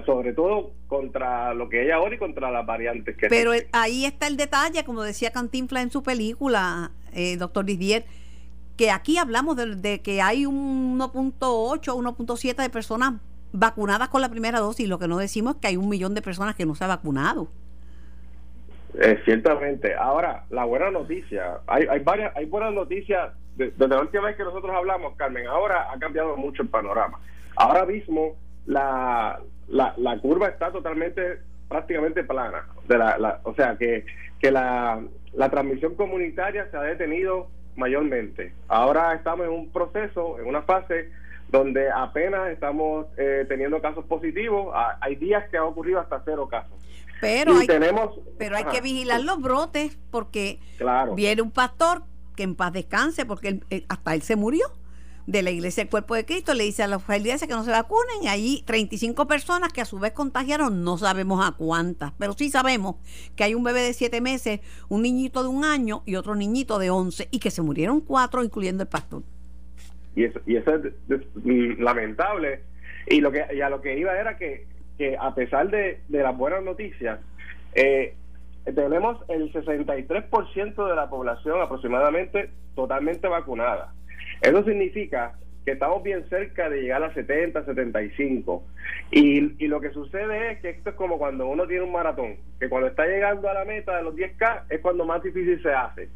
sobre 0.04 0.32
todo 0.32 0.72
contra 0.88 1.54
lo 1.54 1.68
que 1.68 1.80
hay 1.80 1.90
ahora 1.90 2.14
y 2.14 2.18
contra 2.18 2.50
las 2.50 2.66
variantes 2.66 3.16
que 3.16 3.28
Pero 3.28 3.52
ahí 3.72 4.04
está 4.04 4.26
el 4.26 4.36
detalle, 4.36 4.84
como 4.84 5.02
decía 5.02 5.30
Cantinfla 5.30 5.82
en 5.82 5.90
su 5.90 6.02
película, 6.02 6.90
eh, 7.12 7.36
doctor 7.36 7.64
Didier, 7.64 8.04
que 8.80 8.90
aquí 8.90 9.18
hablamos 9.18 9.56
de, 9.56 10.00
que 10.00 10.22
hay 10.22 10.46
un 10.46 10.98
1.8, 10.98 11.82
1.7 11.84 12.62
de 12.62 12.70
personas 12.70 13.12
vacunadas 13.52 14.08
con 14.08 14.22
la 14.22 14.30
primera 14.30 14.58
dosis, 14.58 14.88
lo 14.88 14.98
que 14.98 15.06
no 15.06 15.18
decimos 15.18 15.56
es 15.56 15.60
que 15.60 15.66
hay 15.66 15.76
un 15.76 15.86
millón 15.86 16.14
de 16.14 16.22
personas 16.22 16.54
que 16.54 16.64
no 16.64 16.74
se 16.74 16.84
han 16.84 16.88
vacunado. 16.88 17.48
Eh, 18.98 19.20
ciertamente. 19.26 19.94
Ahora, 19.94 20.46
la 20.48 20.64
buena 20.64 20.90
noticia, 20.90 21.58
hay, 21.66 21.88
hay 21.90 22.00
varias, 22.00 22.34
hay 22.34 22.46
buenas 22.46 22.72
noticias. 22.72 23.34
Desde 23.54 23.86
la 23.86 24.00
última 24.00 24.28
vez 24.28 24.36
que 24.38 24.44
nosotros 24.44 24.74
hablamos, 24.74 25.14
Carmen, 25.16 25.46
ahora 25.46 25.92
ha 25.92 25.98
cambiado 25.98 26.38
mucho 26.38 26.62
el 26.62 26.70
panorama. 26.70 27.20
Ahora 27.56 27.84
mismo 27.84 28.36
la, 28.64 29.40
la, 29.68 29.92
la 29.98 30.18
curva 30.20 30.48
está 30.48 30.72
totalmente, 30.72 31.40
prácticamente 31.68 32.24
plana. 32.24 32.64
De 32.88 32.96
la, 32.96 33.40
o 33.42 33.52
sea, 33.52 33.76
que, 33.76 34.06
que 34.38 34.50
la, 34.50 35.02
la 35.34 35.50
transmisión 35.50 35.96
comunitaria 35.96 36.66
se 36.70 36.78
ha 36.78 36.82
detenido 36.82 37.50
mayormente. 37.76 38.52
Ahora 38.68 39.14
estamos 39.14 39.46
en 39.46 39.52
un 39.52 39.70
proceso, 39.70 40.38
en 40.38 40.46
una 40.46 40.62
fase 40.62 41.10
donde 41.48 41.90
apenas 41.90 42.50
estamos 42.50 43.06
eh, 43.16 43.44
teniendo 43.48 43.80
casos 43.80 44.04
positivos. 44.04 44.72
Ah, 44.74 44.98
hay 45.00 45.16
días 45.16 45.48
que 45.50 45.56
ha 45.56 45.64
ocurrido 45.64 46.00
hasta 46.00 46.22
cero 46.24 46.48
casos. 46.48 46.72
Pero, 47.20 47.56
hay, 47.58 47.66
tenemos, 47.66 48.18
pero 48.38 48.56
hay 48.56 48.64
que 48.64 48.80
vigilar 48.80 49.20
los 49.20 49.40
brotes 49.42 49.98
porque 50.10 50.58
viene 51.14 51.42
un 51.42 51.50
pastor 51.50 52.02
que 52.34 52.44
en 52.44 52.54
paz 52.54 52.72
descanse 52.72 53.26
porque 53.26 53.60
hasta 53.88 54.14
él 54.14 54.22
se 54.22 54.36
murió 54.36 54.66
de 55.26 55.42
la 55.42 55.50
iglesia 55.50 55.84
del 55.84 55.90
cuerpo 55.90 56.14
de 56.14 56.24
Cristo, 56.24 56.54
le 56.54 56.64
dice 56.64 56.82
a 56.82 56.88
los 56.88 57.02
feligreses 57.02 57.46
que 57.46 57.54
no 57.54 57.64
se 57.64 57.70
vacunen 57.70 58.22
y 58.22 58.28
allí 58.28 58.62
35 58.66 59.26
personas 59.26 59.72
que 59.72 59.80
a 59.80 59.84
su 59.84 59.98
vez 59.98 60.12
contagiaron, 60.12 60.84
no 60.84 60.98
sabemos 60.98 61.46
a 61.46 61.52
cuántas, 61.52 62.12
pero 62.18 62.32
sí 62.32 62.50
sabemos 62.50 62.96
que 63.36 63.44
hay 63.44 63.54
un 63.54 63.64
bebé 63.64 63.80
de 63.80 63.92
7 63.92 64.20
meses, 64.20 64.60
un 64.88 65.02
niñito 65.02 65.42
de 65.42 65.48
un 65.48 65.64
año 65.64 66.02
y 66.06 66.16
otro 66.16 66.34
niñito 66.34 66.78
de 66.78 66.90
11 66.90 67.28
y 67.30 67.38
que 67.38 67.50
se 67.50 67.62
murieron 67.62 68.00
cuatro, 68.00 68.42
incluyendo 68.42 68.82
el 68.82 68.88
pastor. 68.88 69.22
Y 70.16 70.24
eso, 70.24 70.40
y 70.46 70.56
eso 70.56 70.74
es, 70.74 71.78
lamentable. 71.78 72.62
Y, 73.06 73.20
lo 73.20 73.30
que, 73.32 73.42
a 73.42 73.70
lo 73.70 73.80
que 73.80 73.98
iba 73.98 74.18
era 74.18 74.36
que, 74.36 74.66
que 74.98 75.16
a 75.16 75.34
pesar 75.34 75.70
de, 75.70 76.00
de 76.08 76.22
las 76.22 76.36
buenas 76.36 76.62
noticias, 76.62 77.20
eh, 77.74 78.14
tenemos 78.64 79.18
el 79.28 79.52
63% 79.52 80.88
de 80.88 80.94
la 80.94 81.08
población 81.08 81.60
aproximadamente 81.60 82.50
totalmente 82.74 83.28
vacunada. 83.28 83.92
Eso 84.42 84.64
significa 84.64 85.34
que 85.64 85.72
estamos 85.72 86.02
bien 86.02 86.24
cerca 86.28 86.70
de 86.70 86.82
llegar 86.82 87.02
a 87.02 87.12
70, 87.12 87.64
75. 87.64 88.64
Y, 89.10 89.62
y 89.62 89.68
lo 89.68 89.80
que 89.80 89.90
sucede 89.90 90.52
es 90.52 90.60
que 90.60 90.70
esto 90.70 90.90
es 90.90 90.96
como 90.96 91.18
cuando 91.18 91.46
uno 91.46 91.66
tiene 91.66 91.84
un 91.84 91.92
maratón, 91.92 92.36
que 92.58 92.68
cuando 92.68 92.88
está 92.88 93.06
llegando 93.06 93.48
a 93.48 93.54
la 93.54 93.64
meta 93.64 93.96
de 93.96 94.02
los 94.02 94.14
10K 94.14 94.64
es 94.70 94.80
cuando 94.80 95.04
más 95.04 95.22
difícil 95.22 95.62
se 95.62 95.72
hace. 95.72 96.08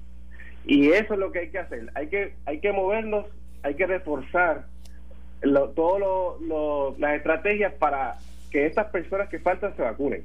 Y 0.66 0.90
eso 0.90 1.14
es 1.14 1.21
lo 1.21 1.31
que 1.31 1.40
hay 1.40 1.50
que 1.50 1.59
hacer. 1.59 1.90
Hay 1.95 2.09
que, 2.09 2.35
hay 2.47 2.61
que 2.61 2.73
movernos, 2.73 3.26
hay 3.62 3.75
que 3.75 3.87
reforzar 3.87 4.66
todas 5.75 6.40
las 6.99 7.16
estrategias 7.16 7.73
para 7.75 8.16
que 8.50 8.66
estas 8.66 8.87
personas 8.87 9.28
que 9.28 9.38
faltan 9.38 9.76
se 9.76 9.83
vacunen. 9.83 10.25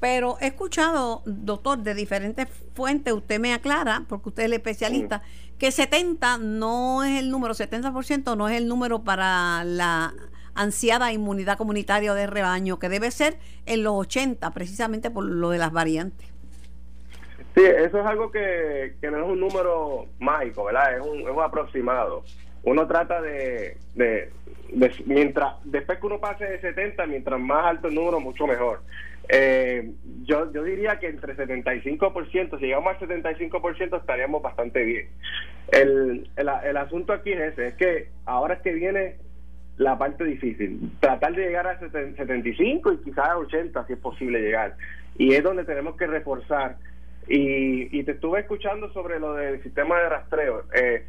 Pero 0.00 0.38
he 0.40 0.46
escuchado, 0.46 1.22
doctor, 1.26 1.78
de 1.78 1.94
diferentes 1.94 2.48
fuentes, 2.74 3.12
usted 3.12 3.38
me 3.38 3.52
aclara, 3.52 4.04
porque 4.08 4.30
usted 4.30 4.42
es 4.44 4.46
el 4.46 4.52
especialista, 4.54 5.22
que 5.58 5.70
70 5.70 6.38
no 6.38 7.04
es 7.04 7.20
el 7.20 7.30
número, 7.30 7.52
70% 7.52 8.34
no 8.36 8.48
es 8.48 8.56
el 8.56 8.66
número 8.66 9.04
para 9.04 9.62
la 9.64 10.14
ansiada 10.54 11.12
inmunidad 11.12 11.58
comunitaria 11.58 12.14
de 12.14 12.26
rebaño, 12.26 12.78
que 12.78 12.88
debe 12.88 13.10
ser 13.10 13.36
en 13.66 13.82
los 13.82 13.92
80, 13.92 14.50
precisamente 14.52 15.10
por 15.10 15.24
lo 15.24 15.50
de 15.50 15.58
las 15.58 15.70
variantes. 15.70 16.26
Sí, 17.54 17.62
eso 17.62 18.00
es 18.00 18.06
algo 18.06 18.30
que, 18.30 18.94
no 19.02 19.18
es 19.18 19.24
un 19.24 19.40
número 19.40 20.06
mágico, 20.18 20.64
¿verdad? 20.64 20.96
Es 20.96 21.06
un, 21.06 21.20
es 21.20 21.30
un 21.30 21.42
aproximado. 21.42 22.24
Uno 22.62 22.86
trata 22.86 23.20
de, 23.20 23.76
de, 23.94 24.30
mientras, 25.06 25.54
después 25.64 25.98
que 25.98 26.06
uno 26.06 26.20
pase 26.20 26.44
de 26.44 26.60
70, 26.60 27.06
mientras 27.06 27.40
más 27.40 27.66
alto 27.66 27.88
el 27.88 27.94
número, 27.94 28.20
mucho 28.20 28.46
mejor. 28.46 28.82
Eh, 29.32 29.92
yo, 30.22 30.52
yo 30.52 30.64
diría 30.64 30.98
que 30.98 31.06
entre 31.06 31.36
75%, 31.36 32.58
si 32.58 32.66
llegamos 32.66 32.96
al 33.00 33.08
75% 33.08 34.00
estaríamos 34.00 34.42
bastante 34.42 34.82
bien. 34.84 35.08
El, 35.70 36.28
el, 36.36 36.50
el 36.64 36.76
asunto 36.76 37.12
aquí 37.12 37.30
es 37.32 37.52
ese, 37.52 37.66
es 37.68 37.74
que 37.74 38.08
ahora 38.26 38.54
es 38.54 38.60
que 38.62 38.72
viene 38.72 39.16
la 39.76 39.96
parte 39.96 40.24
difícil, 40.24 40.90
tratar 40.98 41.32
de 41.34 41.46
llegar 41.46 41.66
a 41.66 41.78
75 41.78 42.92
y 42.92 42.98
quizás 42.98 43.28
a 43.28 43.38
80 43.38 43.86
si 43.86 43.92
es 43.92 43.98
posible 44.00 44.40
llegar. 44.40 44.76
Y 45.16 45.32
es 45.34 45.42
donde 45.42 45.64
tenemos 45.64 45.96
que 45.96 46.06
reforzar. 46.06 46.76
Y, 47.28 47.96
y 47.96 48.02
te 48.02 48.12
estuve 48.12 48.40
escuchando 48.40 48.92
sobre 48.92 49.20
lo 49.20 49.34
del 49.34 49.62
sistema 49.62 49.98
de 50.00 50.08
rastreo. 50.08 50.64
Eh, 50.74 51.04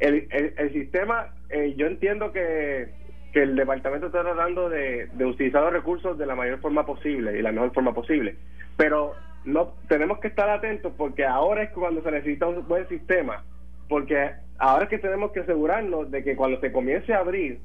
el, 0.00 0.26
el, 0.58 0.72
sistema, 0.72 1.32
eh, 1.48 1.74
yo 1.76 1.86
entiendo 1.86 2.32
que 2.32 2.88
que 3.32 3.42
el 3.42 3.56
departamento 3.56 4.06
está 4.06 4.22
tratando 4.22 4.68
de, 4.68 5.08
utilizar 5.24 5.62
los 5.62 5.72
recursos 5.72 6.18
de 6.18 6.26
la 6.26 6.34
mayor 6.34 6.60
forma 6.60 6.84
posible 6.84 7.38
y 7.38 7.42
la 7.42 7.52
mejor 7.52 7.72
forma 7.72 7.94
posible. 7.94 8.36
Pero 8.76 9.14
no 9.44 9.74
tenemos 9.88 10.18
que 10.18 10.28
estar 10.28 10.48
atentos 10.50 10.92
porque 10.96 11.24
ahora 11.24 11.62
es 11.62 11.70
cuando 11.70 12.02
se 12.02 12.10
necesita 12.10 12.46
un 12.46 12.66
buen 12.68 12.86
sistema, 12.88 13.44
porque 13.88 14.32
ahora 14.58 14.84
es 14.84 14.90
que 14.90 14.98
tenemos 14.98 15.32
que 15.32 15.40
asegurarnos 15.40 16.10
de 16.10 16.22
que 16.22 16.36
cuando 16.36 16.60
se 16.60 16.70
comience 16.70 17.14
a 17.14 17.20
abrir 17.20 17.60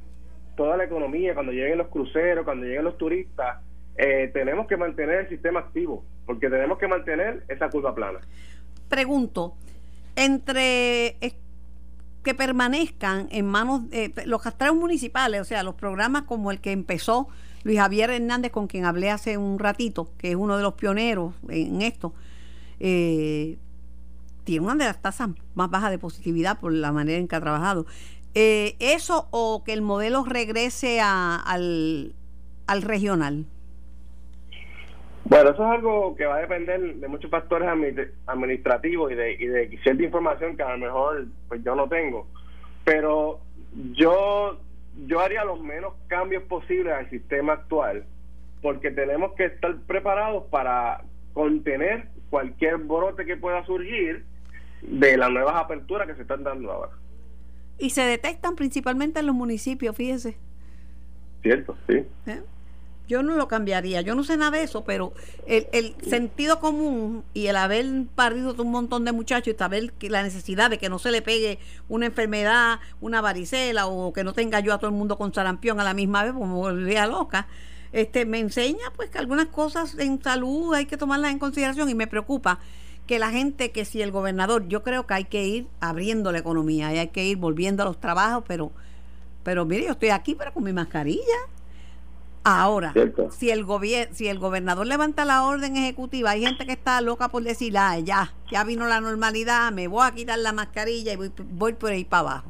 toda 0.56 0.78
la 0.78 0.86
economía, 0.86 1.34
cuando 1.34 1.52
lleguen 1.52 1.78
los 1.78 1.88
cruceros, 1.88 2.46
cuando 2.46 2.66
lleguen 2.66 2.86
los 2.86 2.98
turistas, 2.98 3.62
eh, 3.98 4.30
tenemos 4.34 4.68
que 4.68 4.78
mantener 4.78 5.22
el 5.22 5.30
sistema 5.30 5.60
activo, 5.60 6.06
porque 6.26 6.50
tenemos 6.50 6.78
que 6.78 6.88
mantener 6.88 7.44
esa 7.50 7.70
curva 7.70 7.94
plana. 7.94 8.20
Pregunto, 8.88 9.56
entre 10.16 11.18
que 12.28 12.36
permanezcan 12.36 13.30
en 13.32 13.46
manos 13.46 13.90
de 13.90 14.12
los 14.26 14.42
castreos 14.42 14.76
municipales, 14.76 15.40
o 15.40 15.46
sea, 15.46 15.64
los 15.64 15.76
programas 15.76 16.24
como 16.24 16.52
el 16.52 16.60
que 16.60 16.74
empezó 16.74 17.30
Luis 17.64 17.80
Javier 17.80 18.10
Hernández, 18.10 18.52
con 18.52 18.68
quien 18.68 18.84
hablé 18.84 19.10
hace 19.10 19.38
un 19.38 19.58
ratito, 19.60 20.12
que 20.18 20.32
es 20.32 20.36
uno 20.36 20.58
de 20.58 20.64
los 20.64 20.74
pioneros 20.74 21.34
en 21.48 21.82
esto, 21.82 22.14
eh, 22.82 23.58
tiene 24.44 24.66
una 24.66 24.76
de 24.76 24.84
las 24.84 25.02
tasas 25.02 25.30
más 25.56 25.70
bajas 25.70 25.90
de 25.90 26.00
positividad 26.00 26.60
por 26.60 26.74
la 26.74 26.92
manera 26.92 27.18
en 27.18 27.30
que 27.30 27.38
ha 27.38 27.40
trabajado. 27.40 27.86
Eh, 28.34 28.76
¿Eso 28.80 29.30
o 29.32 29.64
que 29.64 29.72
el 29.72 29.82
modelo 29.82 30.26
regrese 30.26 31.00
al, 31.00 32.14
al 32.66 32.82
regional? 32.82 33.46
Bueno, 35.30 35.50
eso 35.50 35.64
es 35.64 35.70
algo 35.70 36.16
que 36.16 36.26
va 36.26 36.38
a 36.38 36.42
depender 36.42 36.96
de 36.96 37.08
muchos 37.10 37.30
factores 37.30 37.68
administrativos 38.28 39.12
y 39.12 39.16
de, 39.16 39.34
y 39.34 39.48
de 39.48 39.80
cierta 39.84 40.04
información 40.04 40.56
que 40.56 40.64
a 40.64 40.72
lo 40.72 40.78
mejor 40.78 41.26
pues 41.50 41.62
yo 41.64 41.76
no 41.76 41.90
tengo. 41.90 42.28
Pero 42.86 43.42
yo, 43.94 44.58
yo 45.06 45.20
haría 45.20 45.44
los 45.44 45.60
menos 45.60 45.96
cambios 46.08 46.44
posibles 46.44 46.94
al 46.94 47.10
sistema 47.10 47.54
actual, 47.54 48.06
porque 48.62 48.90
tenemos 48.92 49.34
que 49.34 49.46
estar 49.46 49.76
preparados 49.82 50.46
para 50.46 51.04
contener 51.34 52.08
cualquier 52.30 52.78
brote 52.78 53.26
que 53.26 53.36
pueda 53.36 53.66
surgir 53.66 54.24
de 54.82 55.18
las 55.18 55.30
nuevas 55.30 55.56
aperturas 55.56 56.08
que 56.08 56.16
se 56.16 56.22
están 56.22 56.44
dando 56.44 56.72
ahora. 56.72 56.92
Y 57.78 57.90
se 57.90 58.02
detectan 58.02 58.56
principalmente 58.56 59.20
en 59.20 59.28
los 59.28 59.36
municipios, 59.36 59.94
fíjese. 59.96 60.38
Cierto, 61.42 61.78
sí. 61.86 62.06
¿Eh? 62.28 62.42
Yo 63.08 63.24
no 63.24 63.36
lo 63.36 63.48
cambiaría, 63.48 64.02
yo 64.02 64.16
no 64.16 64.24
sé 64.24 64.36
nada 64.36 64.58
de 64.58 64.64
eso, 64.64 64.84
pero 64.84 65.14
el, 65.46 65.68
el 65.72 65.96
sentido 66.08 66.60
común 66.60 67.24
y 67.34 67.48
el 67.48 67.56
haber 67.56 67.86
parido 68.16 68.54
un 68.58 68.72
montón 68.72 69.06
de 69.06 69.14
muchachos 69.14 69.54
y 69.54 69.58
saber 69.58 69.94
que 69.94 70.10
la 70.10 70.24
necesidad 70.24 70.70
de 70.70 70.78
que 70.78 70.90
no 70.90 71.00
se 71.00 71.12
le 71.12 71.22
pegue 71.22 71.60
una 71.88 72.08
enfermedad, 72.08 72.80
una 73.00 73.22
varicela 73.22 73.88
o 73.88 74.12
que 74.12 74.26
no 74.26 74.34
tenga 74.34 74.60
yo 74.60 74.74
a 74.74 74.78
todo 74.78 74.90
el 74.90 74.96
mundo 74.96 75.18
con 75.18 75.34
sarampión 75.34 75.80
a 75.80 75.86
la 75.86 75.94
misma 75.94 76.24
vez, 76.24 76.34
como 76.34 76.58
volvía 76.58 77.08
loca, 77.08 77.48
este, 77.94 78.26
me 78.26 78.40
enseña 78.40 78.92
pues 78.96 79.10
que 79.10 79.18
algunas 79.18 79.48
cosas 79.48 79.98
en 79.98 80.22
salud 80.22 80.74
hay 80.74 80.86
que 80.86 80.98
tomarlas 80.98 81.32
en 81.32 81.40
consideración 81.40 81.90
y 81.90 81.96
me 81.96 82.08
preocupa 82.08 82.60
que 83.06 83.20
la 83.20 83.32
gente, 83.32 83.72
que 83.72 83.86
si 83.86 84.02
el 84.02 84.12
gobernador, 84.12 84.68
yo 84.68 84.84
creo 84.84 85.08
que 85.08 85.14
hay 85.14 85.24
que 85.24 85.46
ir 85.46 85.68
abriendo 85.80 86.32
la 86.32 86.40
economía 86.40 86.94
y 86.94 86.98
hay 86.98 87.08
que 87.08 87.24
ir 87.26 87.38
volviendo 87.38 87.84
a 87.84 87.86
los 87.86 88.00
trabajos, 88.00 88.44
pero, 88.46 88.72
pero 89.44 89.66
mire, 89.66 89.86
yo 89.86 89.92
estoy 89.92 90.10
aquí 90.10 90.36
pero 90.36 90.54
con 90.54 90.64
mi 90.64 90.74
mascarilla 90.74 91.22
Ahora, 92.50 92.94
si 93.32 93.50
el 93.50 93.66
gobierno, 93.66 94.14
si 94.16 94.30
el 94.30 94.40
gobernador 94.40 94.88
levanta 94.88 95.26
la 95.26 95.44
orden 95.44 95.76
ejecutiva, 95.76 96.30
hay 96.30 96.46
gente 96.46 96.66
que 96.66 96.72
está 96.72 97.02
loca 97.02 97.28
por 97.28 97.44
decir, 97.44 97.78
ah, 97.78 98.00
ya, 98.00 98.32
ya 98.50 98.64
vino 98.64 98.88
la 98.88 99.02
normalidad, 99.02 99.70
me 99.74 99.90
voy 99.90 100.08
a 100.08 100.12
quitar 100.12 100.40
la 100.40 100.54
mascarilla 100.54 101.12
y 101.12 101.18
voy, 101.18 101.74
por 101.74 101.92
ahí 101.92 102.06
para 102.06 102.22
abajo. 102.22 102.50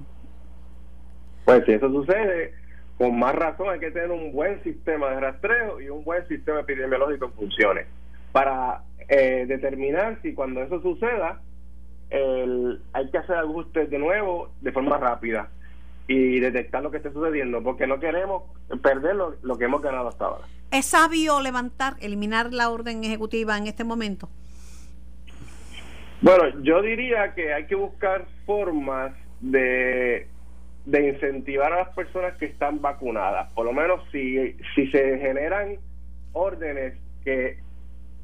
Pues 1.46 1.66
si 1.66 1.72
eso 1.72 1.90
sucede, 1.90 2.54
con 3.00 3.18
más 3.18 3.34
razón 3.34 3.70
hay 3.70 3.80
que 3.80 3.90
tener 3.90 4.12
un 4.12 4.34
buen 4.34 4.62
sistema 4.62 5.10
de 5.10 5.20
rastreo 5.20 5.82
y 5.82 5.90
un 5.90 6.04
buen 6.04 6.28
sistema 6.28 6.60
epidemiológico 6.60 7.26
en 7.26 7.34
funciones 7.34 7.88
para 8.32 8.84
eh, 9.10 9.46
determinar 9.48 10.20
si 10.22 10.36
cuando 10.36 10.62
eso 10.62 10.80
suceda 10.80 11.42
el, 12.12 12.84
hay 12.94 13.10
que 13.10 13.18
hacer 13.18 13.38
ajustes 13.38 13.90
de 13.90 13.98
nuevo 13.98 14.52
de 14.62 14.72
forma 14.72 14.98
rápida 14.98 15.50
y 16.08 16.40
detectar 16.40 16.82
lo 16.82 16.90
que 16.90 16.98
esté 16.98 17.12
sucediendo, 17.12 17.62
porque 17.62 17.86
no 17.86 18.00
queremos 18.00 18.44
perder 18.82 19.16
lo, 19.16 19.36
lo 19.42 19.58
que 19.58 19.66
hemos 19.66 19.82
ganado 19.82 20.08
hasta 20.08 20.26
ahora. 20.26 20.46
¿Es 20.72 20.86
sabio 20.86 21.42
levantar, 21.42 21.96
eliminar 22.00 22.54
la 22.54 22.70
orden 22.70 23.04
ejecutiva 23.04 23.58
en 23.58 23.68
este 23.68 23.84
momento? 23.84 24.30
Bueno, 26.22 26.62
yo 26.64 26.82
diría 26.82 27.34
que 27.36 27.54
hay 27.54 27.68
que 27.68 27.76
buscar 27.76 28.26
formas 28.46 29.14
de, 29.42 30.28
de 30.86 31.10
incentivar 31.10 31.74
a 31.74 31.78
las 31.80 31.90
personas 31.90 32.38
que 32.38 32.46
están 32.46 32.82
vacunadas. 32.82 33.52
Por 33.54 33.66
lo 33.66 33.74
menos 33.74 34.02
si, 34.12 34.56
si 34.76 34.88
se 34.88 35.20
generan 35.20 35.78
órdenes 36.34 36.98
que, 37.24 37.60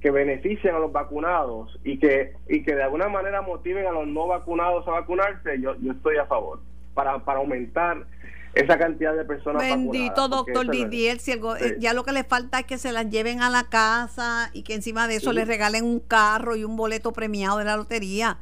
que 0.02 0.10
beneficien 0.10 0.74
a 0.74 0.80
los 0.80 0.92
vacunados 0.92 1.78
y 1.84 2.00
que, 2.00 2.34
y 2.48 2.64
que 2.64 2.76
de 2.76 2.84
alguna 2.84 3.10
manera 3.10 3.42
motiven 3.42 3.86
a 3.86 3.92
los 3.92 4.08
no 4.08 4.28
vacunados 4.28 4.88
a 4.88 4.92
vacunarse, 4.92 5.62
yo, 5.62 5.76
yo 5.82 5.92
estoy 5.92 6.18
a 6.18 6.26
favor 6.26 6.60
para, 6.94 7.24
para 7.24 7.40
aumentar 7.40 8.06
esa 8.54 8.78
cantidad 8.78 9.16
de 9.16 9.26
personas 9.26 9.64
Bendito 9.64 10.28
doctor 10.28 10.70
Didier, 10.70 11.18
si 11.18 11.32
eh, 11.32 11.40
ya 11.80 11.94
lo 11.94 12.04
que 12.04 12.12
le 12.12 12.24
falta 12.24 12.60
es 12.60 12.66
que 12.66 12.78
se 12.78 12.92
las 12.92 13.10
lleven 13.10 13.42
a 13.42 13.50
la 13.50 13.64
casa 13.64 14.52
y 14.54 14.64
que 14.64 14.76
encima 14.76 15.08
de 15.08 15.16
eso 15.16 15.34
les 15.34 15.48
regalen 15.48 15.86
un 15.86 16.00
carro 16.00 16.56
y 16.56 16.64
un 16.64 16.76
boleto 16.76 17.14
premiado 17.14 17.58
de 17.58 17.66
la 17.66 17.78
lotería. 17.78 18.38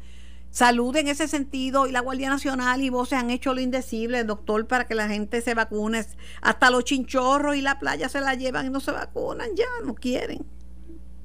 Salud 0.49 0.93
en 0.97 1.07
ese 1.07 1.29
sentido 1.29 1.87
y 1.87 1.93
la 1.93 2.01
Guardia 2.01 2.29
Nacional 2.29 2.81
y 2.81 2.89
vos 2.89 3.07
se 3.07 3.15
han 3.15 3.29
hecho 3.29 3.53
lo 3.53 3.61
indecible, 3.61 4.25
doctor, 4.25 4.67
para 4.67 4.85
que 4.85 4.95
la 4.95 5.07
gente 5.07 5.39
se 5.39 5.53
vacune. 5.53 6.01
Hasta 6.41 6.69
los 6.69 6.83
chinchorros 6.83 7.55
y 7.55 7.61
la 7.61 7.79
playa 7.79 8.09
se 8.09 8.19
la 8.19 8.35
llevan 8.35 8.65
y 8.65 8.69
no 8.69 8.81
se 8.81 8.91
vacunan, 8.91 9.47
ya 9.55 9.65
no 9.85 9.95
quieren. 9.95 10.39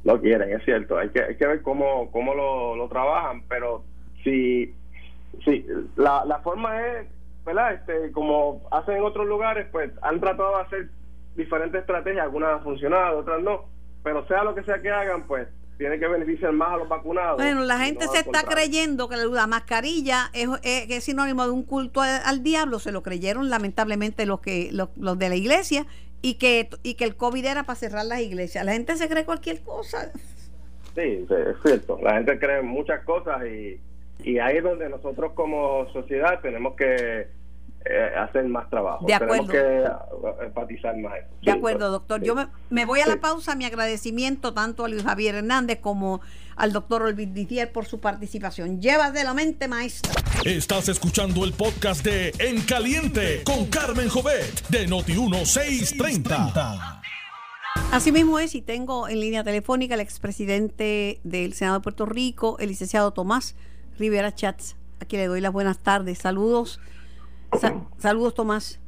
No 0.05 0.21
quieren, 0.21 0.53
es 0.53 0.65
cierto. 0.65 0.97
Hay 0.97 1.09
que, 1.09 1.25
hay 1.25 1.37
que 1.37 1.45
ver 1.45 1.63
cómo, 1.63 2.09
cómo 2.13 2.35
lo, 2.35 2.77
lo 2.77 2.89
trabajan, 2.89 3.43
pero 3.49 3.83
si, 4.23 4.73
si 5.45 5.67
la, 5.97 6.25
la 6.25 6.39
forma 6.39 6.81
es 6.87 7.09
¿verdad? 7.47 7.75
Este, 7.75 8.13
como 8.13 8.69
hacen 8.73 8.97
en 8.97 9.05
otros 9.05 9.27
lugares, 9.27 9.69
pues 9.71 9.91
han 10.03 10.21
tratado 10.21 10.57
de 10.57 10.63
hacer 10.63 10.89
diferentes 11.37 11.81
estrategias, 11.81 12.25
algunas 12.25 12.55
han 12.55 12.65
funcionado, 12.65 13.21
otras 13.21 13.41
no, 13.41 13.67
pero 14.03 14.27
sea 14.27 14.43
lo 14.43 14.55
que 14.55 14.65
sea 14.65 14.83
que 14.83 14.91
hagan, 14.91 15.27
pues 15.27 15.49
tiene 15.79 15.99
que 15.99 16.09
beneficiar 16.09 16.53
más 16.53 16.71
a 16.71 16.77
los 16.79 16.89
vacunados. 16.89 17.37
Bueno, 17.37 17.63
la 17.63 17.79
gente 17.79 18.09
se 18.09 18.19
está 18.19 18.43
creyendo 18.45 19.09
que 19.09 19.17
la 19.17 19.47
mascarilla 19.47 20.31
es, 20.33 20.49
es, 20.63 21.05
sinónimo 21.05 21.45
de 21.45 21.51
un 21.51 21.63
culto 21.63 22.01
al, 22.01 22.43
diablo, 22.43 22.79
se 22.79 22.93
lo 22.93 23.03
creyeron 23.03 23.49
lamentablemente 23.51 24.27
los 24.27 24.41
que 24.41 24.71
los, 24.73 24.89
los, 24.97 25.19
de 25.19 25.29
la 25.29 25.37
iglesia 25.37 25.87
y 26.23 26.35
que 26.35 26.71
y 26.83 26.95
que 26.95 27.05
el 27.05 27.15
COVID 27.17 27.45
era 27.45 27.65
para 27.65 27.79
cerrar 27.79 28.07
las 28.07 28.21
iglesias. 28.21 28.65
La 28.65 28.73
gente 28.73 28.97
se 28.97 29.09
cree 29.09 29.27
cualquier 29.27 29.63
cosa. 29.63 30.11
Sí, 30.95 31.27
es 31.29 31.57
cierto. 31.63 31.99
La 32.03 32.15
gente 32.15 32.39
cree 32.39 32.63
muchas 32.63 33.05
cosas 33.05 33.43
y, 33.47 33.79
y 34.25 34.39
ahí 34.39 34.57
es 34.57 34.65
donde 34.65 34.89
nosotros 34.89 35.33
como 35.35 35.87
sociedad 35.93 36.41
tenemos 36.41 36.75
que 36.75 37.29
eh, 37.89 38.11
hacer 38.19 38.45
más 38.49 38.69
trabajo. 38.69 39.07
De 39.07 39.15
acuerdo. 39.15 39.47
Tenemos 39.47 39.51
que 39.51 39.85
eh, 39.85 40.47
enfatizar 40.47 40.97
más 40.99 41.19
eso. 41.19 41.29
De 41.43 41.53
acuerdo, 41.53 41.91
doctor. 41.91 42.23
Yo 42.23 42.35
me, 42.71 42.85
voy 42.85 43.01
a 43.01 43.07
la 43.07 43.21
pausa. 43.21 43.55
Mi 43.55 43.65
agradecimiento 43.65 44.55
tanto 44.55 44.85
a 44.85 44.89
Luis 44.89 45.05
Javier 45.05 45.37
Hernández 45.37 45.79
como 45.81 46.21
al 46.57 46.73
doctor 46.73 47.03
Olvid 47.03 47.29
Didier 47.29 47.71
por 47.71 47.87
su 47.87 48.01
participación. 48.01 48.81
Llevas 48.81 49.13
de 49.13 49.25
la 49.25 49.35
mente, 49.35 49.69
maestra. 49.69 50.13
Estás 50.45 50.89
escuchando 50.89 51.45
el 51.45 51.53
podcast 51.53 52.05
de 52.05 52.33
En 52.39 52.63
Caliente 52.63 53.43
con 53.45 53.67
Carmen 53.67 54.09
Jovet 54.09 54.67
de 54.69 54.89
Noti1630. 54.89 57.03
Así 57.93 58.11
mismo 58.11 58.39
es, 58.39 58.55
y 58.55 58.63
tengo 58.63 59.09
en 59.09 59.21
línea 59.21 59.45
telefónica 59.45 59.95
al 59.95 60.01
expresidente 60.01 61.21
del 61.23 61.53
Senado 61.53 61.79
de 61.79 61.83
Puerto 61.83 62.07
Rico, 62.07 62.57
el 62.59 62.71
licenciado 62.71 63.13
Tomás 63.13 63.55
Rivera 63.99 64.35
Chats, 64.35 64.77
a 65.01 65.05
quien 65.05 65.23
le 65.23 65.29
doy 65.29 65.41
las 65.41 65.53
buenas 65.53 65.79
tardes. 65.79 66.19
Saludos 66.19 66.81
saludos, 67.99 68.35
Tomás. 68.35 68.81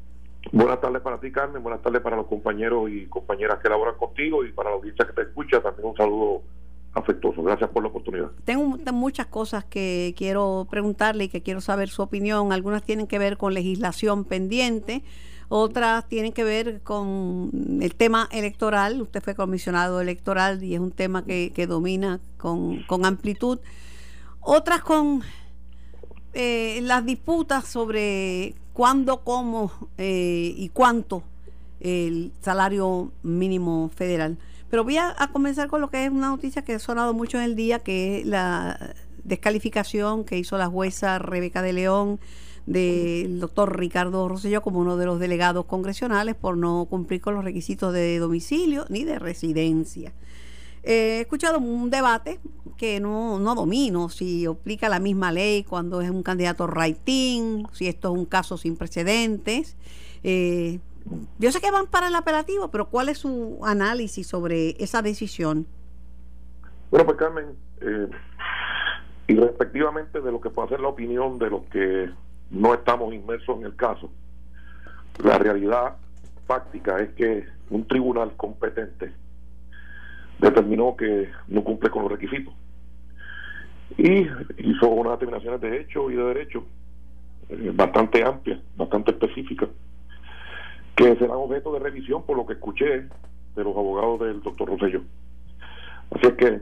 Buenas 0.52 0.80
tardes 0.80 1.02
para 1.02 1.20
ti, 1.20 1.30
Carmen. 1.30 1.62
Buenas 1.62 1.82
tardes 1.82 2.00
para 2.00 2.16
los 2.16 2.26
compañeros 2.26 2.88
y 2.90 3.06
compañeras 3.06 3.58
que 3.62 3.68
laboran 3.68 3.96
contigo 3.96 4.44
y 4.44 4.52
para 4.52 4.70
la 4.70 4.76
audiencia 4.76 5.06
que 5.06 5.12
te 5.12 5.22
escucha. 5.22 5.60
También 5.60 5.88
un 5.88 5.96
saludo 5.96 6.42
afectuoso. 6.94 7.42
Gracias 7.42 7.68
por 7.70 7.82
la 7.82 7.88
oportunidad. 7.90 8.30
Tengo 8.44 8.78
muchas 8.92 9.26
cosas 9.26 9.64
que 9.64 10.14
quiero 10.16 10.66
preguntarle 10.70 11.24
y 11.24 11.28
que 11.28 11.42
quiero 11.42 11.60
saber 11.60 11.88
su 11.88 12.02
opinión. 12.02 12.52
Algunas 12.52 12.82
tienen 12.82 13.06
que 13.06 13.18
ver 13.18 13.36
con 13.36 13.52
legislación 13.52 14.24
pendiente, 14.24 15.02
otras 15.48 16.08
tienen 16.08 16.32
que 16.32 16.44
ver 16.44 16.80
con 16.82 17.50
el 17.82 17.94
tema 17.94 18.28
electoral. 18.32 19.02
Usted 19.02 19.22
fue 19.22 19.34
comisionado 19.34 20.00
electoral 20.00 20.62
y 20.62 20.74
es 20.74 20.80
un 20.80 20.92
tema 20.92 21.24
que, 21.24 21.52
que 21.54 21.66
domina 21.66 22.20
con, 22.36 22.82
con 22.84 23.04
amplitud. 23.04 23.58
Otras 24.40 24.82
con 24.82 25.22
eh, 26.34 26.80
las 26.82 27.04
disputas 27.04 27.66
sobre 27.66 28.54
cuándo, 28.72 29.24
cómo 29.24 29.72
eh, 29.96 30.54
y 30.56 30.68
cuánto 30.70 31.22
el 31.80 32.32
salario 32.40 33.12
mínimo 33.22 33.90
federal. 33.94 34.38
Pero 34.70 34.84
voy 34.84 34.98
a, 34.98 35.14
comenzar 35.32 35.68
con 35.68 35.80
lo 35.80 35.90
que 35.90 36.04
es 36.04 36.10
una 36.10 36.28
noticia 36.28 36.62
que 36.62 36.74
ha 36.74 36.78
sonado 36.78 37.14
mucho 37.14 37.38
en 37.38 37.44
el 37.44 37.56
día, 37.56 37.78
que 37.78 38.20
es 38.20 38.26
la 38.26 38.94
descalificación 39.24 40.24
que 40.24 40.38
hizo 40.38 40.58
la 40.58 40.66
jueza 40.66 41.18
Rebeca 41.18 41.62
de 41.62 41.72
León 41.72 42.20
del 42.66 43.40
doctor 43.40 43.78
Ricardo 43.78 44.28
Rosselló 44.28 44.60
como 44.60 44.80
uno 44.80 44.98
de 44.98 45.06
los 45.06 45.18
delegados 45.18 45.64
congresionales 45.64 46.34
por 46.34 46.58
no 46.58 46.86
cumplir 46.90 47.22
con 47.22 47.34
los 47.34 47.44
requisitos 47.44 47.94
de 47.94 48.18
domicilio 48.18 48.84
ni 48.90 49.04
de 49.04 49.18
residencia. 49.18 50.12
He 50.82 51.20
escuchado 51.20 51.58
un 51.58 51.90
debate 51.90 52.40
que 52.76 53.00
no, 53.00 53.38
no 53.38 53.54
domino 53.54 54.08
si 54.08 54.46
aplica 54.46 54.88
la 54.88 55.00
misma 55.00 55.32
ley 55.32 55.64
cuando 55.64 56.00
es 56.00 56.10
un 56.10 56.22
candidato 56.22 56.66
rating, 56.66 57.64
si 57.72 57.88
esto 57.88 58.12
es 58.12 58.18
un 58.18 58.24
caso 58.24 58.56
sin 58.56 58.76
precedentes. 58.76 59.76
Eh, 60.22 60.78
yo 61.38 61.52
sé 61.52 61.60
que 61.60 61.70
van 61.70 61.86
para 61.86 62.08
el 62.08 62.14
apelativo, 62.14 62.70
pero 62.70 62.88
¿cuál 62.88 63.08
es 63.08 63.18
su 63.18 63.58
análisis 63.64 64.26
sobre 64.26 64.70
esa 64.82 65.02
decisión? 65.02 65.66
Bueno, 66.90 67.06
pues 67.06 67.18
Carmen, 67.18 67.46
eh, 67.80 68.08
y 69.26 69.34
respectivamente 69.34 70.20
de 70.20 70.32
lo 70.32 70.40
que 70.40 70.50
puede 70.50 70.68
ser 70.68 70.80
la 70.80 70.88
opinión 70.88 71.38
de 71.38 71.50
los 71.50 71.64
que 71.64 72.10
no 72.50 72.74
estamos 72.74 73.12
inmersos 73.12 73.58
en 73.58 73.66
el 73.66 73.76
caso, 73.76 74.10
la 75.22 75.38
realidad 75.38 75.96
fáctica 76.46 76.98
es 76.98 77.10
que 77.10 77.44
un 77.70 77.86
tribunal 77.86 78.36
competente 78.36 79.12
determinó 80.38 80.96
que 80.96 81.28
no 81.48 81.64
cumple 81.64 81.90
con 81.90 82.02
los 82.02 82.12
requisitos 82.12 82.54
y 83.96 84.26
hizo 84.58 84.88
unas 84.88 85.18
determinaciones 85.18 85.60
de 85.60 85.80
hecho 85.80 86.10
y 86.10 86.14
de 86.14 86.22
derecho 86.22 86.64
eh, 87.48 87.72
bastante 87.74 88.24
amplias, 88.24 88.60
bastante 88.76 89.12
específicas, 89.12 89.68
que 90.94 91.16
serán 91.16 91.36
objeto 91.36 91.72
de 91.72 91.80
revisión 91.80 92.24
por 92.24 92.36
lo 92.36 92.46
que 92.46 92.54
escuché 92.54 93.06
de 93.56 93.64
los 93.64 93.76
abogados 93.76 94.20
del 94.20 94.42
doctor 94.42 94.68
Rosselló. 94.68 95.02
Así 96.10 96.26
es 96.26 96.32
que, 96.34 96.60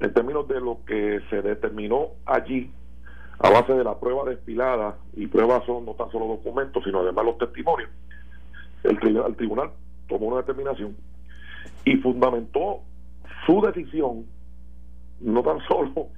en 0.00 0.14
términos 0.14 0.48
de 0.48 0.60
lo 0.60 0.84
que 0.84 1.20
se 1.30 1.42
determinó 1.42 2.08
allí, 2.26 2.70
a 3.38 3.50
base 3.50 3.72
de 3.72 3.84
la 3.84 3.98
prueba 3.98 4.28
despilada, 4.28 4.98
y 5.14 5.28
pruebas 5.28 5.64
son 5.64 5.86
no 5.86 5.94
tan 5.94 6.10
solo 6.10 6.26
documentos, 6.26 6.82
sino 6.84 7.00
además 7.00 7.24
los 7.24 7.38
testimonios, 7.38 7.90
el, 8.82 8.98
el 9.16 9.36
tribunal 9.36 9.70
tomó 10.08 10.26
una 10.26 10.38
determinación 10.38 10.96
y 11.88 11.96
fundamentó 11.96 12.80
su 13.46 13.62
decisión 13.62 14.26
no 15.20 15.42
tan 15.42 15.58
solo 15.68 16.08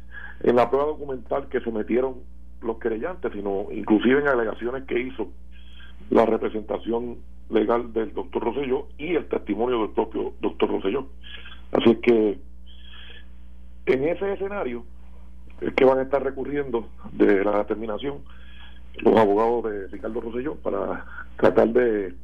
en 0.42 0.56
la 0.56 0.68
prueba 0.68 0.88
documental 0.88 1.48
que 1.48 1.61
sometieron 1.61 2.16
los 2.62 2.78
querellantes, 2.78 3.33
sino 3.33 3.66
inclusive 3.70 4.20
en 4.20 4.28
alegaciones 4.28 4.85
que 4.85 5.00
hizo 5.00 5.28
la 6.11 6.26
representación 6.26 7.18
legal 7.50 7.92
del 7.92 8.12
doctor 8.12 8.44
Rosselló 8.44 8.88
y 8.98 9.14
el 9.14 9.28
testimonio 9.28 9.80
del 9.80 9.90
propio 9.90 10.33
doctor 10.40 10.70
Rosselló. 10.70 11.06
Así 11.72 11.96
que 11.96 12.38
en 13.87 14.04
ese 14.04 14.33
escenario 14.33 14.85
es 15.61 15.72
que 15.74 15.85
van 15.85 15.98
a 15.98 16.02
estar 16.02 16.22
recurriendo 16.22 16.88
de 17.12 17.44
la 17.44 17.59
determinación 17.59 18.18
los 18.96 19.16
abogados 19.16 19.64
de 19.64 19.87
Ricardo 19.88 20.20
Rosselló 20.20 20.56
para 20.56 21.06
tratar 21.37 21.68
de 21.68 22.14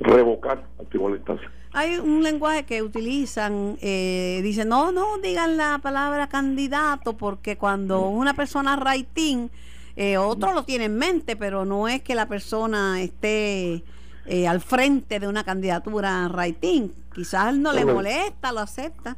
revocar 0.00 0.64
al 0.78 0.86
tribunal 0.86 1.14
de 1.14 1.18
instancia. 1.18 1.50
Hay 1.74 1.98
un 1.98 2.22
lenguaje 2.22 2.64
que 2.64 2.82
utilizan, 2.82 3.78
eh, 3.80 4.40
dicen, 4.42 4.68
no, 4.68 4.92
no 4.92 5.18
digan 5.18 5.56
la 5.56 5.80
palabra 5.82 6.28
candidato, 6.28 7.16
porque 7.16 7.56
cuando 7.56 8.08
una 8.08 8.34
persona 8.34 8.76
rating, 8.76 9.48
eh, 9.96 10.18
otro 10.18 10.52
lo 10.52 10.64
tiene 10.64 10.86
en 10.86 10.96
mente, 10.96 11.34
pero 11.34 11.64
no 11.64 11.88
es 11.88 12.02
que 12.02 12.14
la 12.14 12.28
persona 12.28 13.00
esté 13.00 13.84
eh, 14.26 14.46
al 14.46 14.60
frente 14.60 15.18
de 15.18 15.28
una 15.28 15.44
candidatura 15.44 16.28
rating. 16.28 16.90
Quizás 17.14 17.56
no 17.56 17.72
le 17.72 17.84
molesta, 17.84 18.52
lo 18.52 18.60
acepta. 18.60 19.16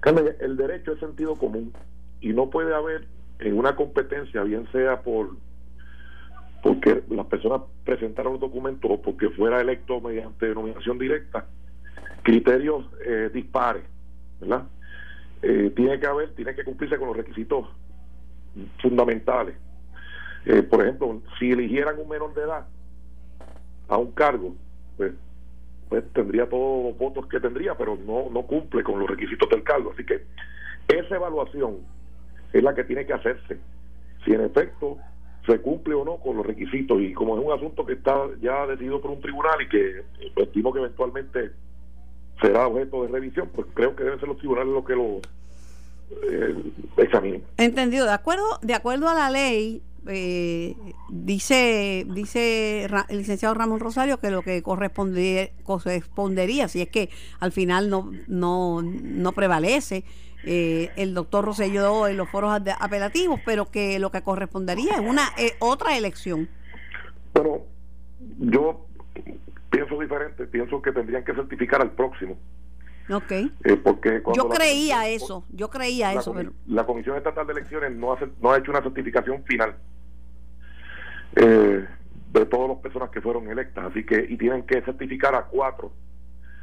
Carmen, 0.00 0.36
el 0.40 0.56
derecho 0.56 0.92
es 0.92 1.00
sentido 1.00 1.36
común 1.36 1.72
y 2.20 2.28
no 2.32 2.50
puede 2.50 2.74
haber 2.74 3.06
en 3.38 3.58
una 3.58 3.76
competencia, 3.76 4.42
bien 4.42 4.70
sea 4.72 5.02
por 5.02 5.36
porque 6.66 7.04
las 7.10 7.26
personas 7.26 7.62
presentaron 7.84 8.32
los 8.32 8.40
documentos 8.40 8.90
o 8.90 9.00
porque 9.00 9.30
fuera 9.30 9.60
electo 9.60 10.00
mediante 10.00 10.52
nominación 10.52 10.98
directa, 10.98 11.46
criterios 12.24 12.84
eh, 13.06 13.30
dispares, 13.32 13.84
¿verdad? 14.40 14.64
eh, 15.42 15.72
tiene 15.76 16.00
que 16.00 16.06
haber, 16.06 16.34
tiene 16.34 16.56
que 16.56 16.64
cumplirse 16.64 16.98
con 16.98 17.06
los 17.06 17.16
requisitos 17.16 17.68
fundamentales. 18.82 19.54
Eh, 20.44 20.64
por 20.64 20.82
ejemplo, 20.82 21.22
si 21.38 21.52
eligieran 21.52 22.00
un 22.00 22.08
menor 22.08 22.34
de 22.34 22.42
edad 22.42 22.66
a 23.88 23.96
un 23.96 24.10
cargo, 24.10 24.56
pues, 24.96 25.12
pues 25.88 26.02
tendría 26.14 26.48
todos 26.48 26.86
los 26.86 26.98
votos 26.98 27.28
que 27.28 27.38
tendría, 27.38 27.76
pero 27.76 27.96
no, 27.96 28.28
no 28.28 28.42
cumple 28.42 28.82
con 28.82 28.98
los 28.98 29.08
requisitos 29.08 29.48
del 29.50 29.62
cargo. 29.62 29.92
Así 29.92 30.04
que 30.04 30.24
esa 30.88 31.14
evaluación 31.14 31.76
es 32.52 32.60
la 32.60 32.74
que 32.74 32.82
tiene 32.82 33.06
que 33.06 33.12
hacerse. 33.12 33.56
Si 34.24 34.32
en 34.32 34.40
efecto 34.40 34.98
se 35.46 35.60
cumple 35.60 35.94
o 35.94 36.04
no 36.04 36.16
con 36.16 36.36
los 36.36 36.46
requisitos. 36.46 37.00
Y 37.00 37.12
como 37.12 37.38
es 37.38 37.44
un 37.44 37.52
asunto 37.52 37.86
que 37.86 37.94
está 37.94 38.26
ya 38.40 38.66
decidido 38.66 39.00
por 39.00 39.12
un 39.12 39.20
tribunal 39.20 39.60
y 39.62 39.68
que 39.68 40.02
pues, 40.34 40.48
estimo 40.48 40.72
que 40.72 40.80
eventualmente 40.80 41.52
será 42.40 42.66
objeto 42.66 43.02
de 43.02 43.08
revisión, 43.08 43.50
pues 43.54 43.66
creo 43.74 43.94
que 43.94 44.04
deben 44.04 44.18
ser 44.18 44.28
los 44.28 44.38
tribunales 44.38 44.72
los 44.72 44.84
que 44.84 44.94
lo 44.94 45.20
eh, 46.30 46.54
examinen. 46.96 47.42
Entendido. 47.56 48.06
De 48.06 48.12
acuerdo, 48.12 48.44
de 48.62 48.74
acuerdo 48.74 49.08
a 49.08 49.14
la 49.14 49.30
ley, 49.30 49.82
eh, 50.08 50.76
dice 51.08 52.06
dice 52.08 52.84
el 53.08 53.18
licenciado 53.18 53.54
Ramón 53.54 53.80
Rosario 53.80 54.18
que 54.18 54.30
lo 54.30 54.42
que 54.42 54.62
correspondería, 54.62 55.50
correspondería 55.64 56.68
si 56.68 56.80
es 56.80 56.88
que 56.88 57.10
al 57.40 57.50
final 57.50 57.90
no 57.90 58.12
no, 58.28 58.82
no 58.82 59.32
prevalece 59.32 60.04
eh, 60.48 60.90
el 60.94 61.12
doctor 61.12 61.44
Rosselló 61.44 62.06
en 62.06 62.16
los 62.16 62.30
foros 62.30 62.56
apelativos, 62.78 63.40
pero 63.44 63.66
que 63.66 63.98
lo 63.98 64.12
que 64.12 64.22
correspondería 64.22 64.92
es 64.92 65.00
una 65.00 65.22
eh, 65.36 65.54
otra 65.58 65.98
elección. 65.98 66.48
Bueno, 67.34 67.62
yo 68.38 68.86
pienso 69.70 69.98
diferente, 69.98 70.46
pienso 70.46 70.80
que 70.80 70.92
tendrían 70.92 71.24
que 71.24 71.34
certificar 71.34 71.82
al 71.82 71.90
próximo. 71.90 72.38
Ok. 73.08 73.30
Eh, 73.30 73.50
porque 73.82 74.22
yo 74.34 74.48
creía 74.48 75.08
eso, 75.08 75.44
yo 75.50 75.70
creía 75.70 76.12
eso. 76.12 76.32
pero... 76.34 76.52
La 76.66 76.84
Comisión 76.84 77.16
Estatal 77.16 77.46
de 77.46 77.52
Elecciones 77.52 77.92
no, 77.92 78.12
hace, 78.12 78.26
no 78.40 78.50
ha 78.52 78.58
hecho 78.58 78.70
una 78.70 78.82
certificación 78.82 79.44
final 79.44 79.76
de 82.36 82.46
todas 82.46 82.68
las 82.68 82.78
personas 82.78 83.10
que 83.10 83.20
fueron 83.20 83.48
electas, 83.50 83.84
así 83.86 84.04
que 84.04 84.26
y 84.28 84.36
tienen 84.36 84.62
que 84.64 84.82
certificar 84.82 85.34
a 85.34 85.44
cuatro 85.44 85.92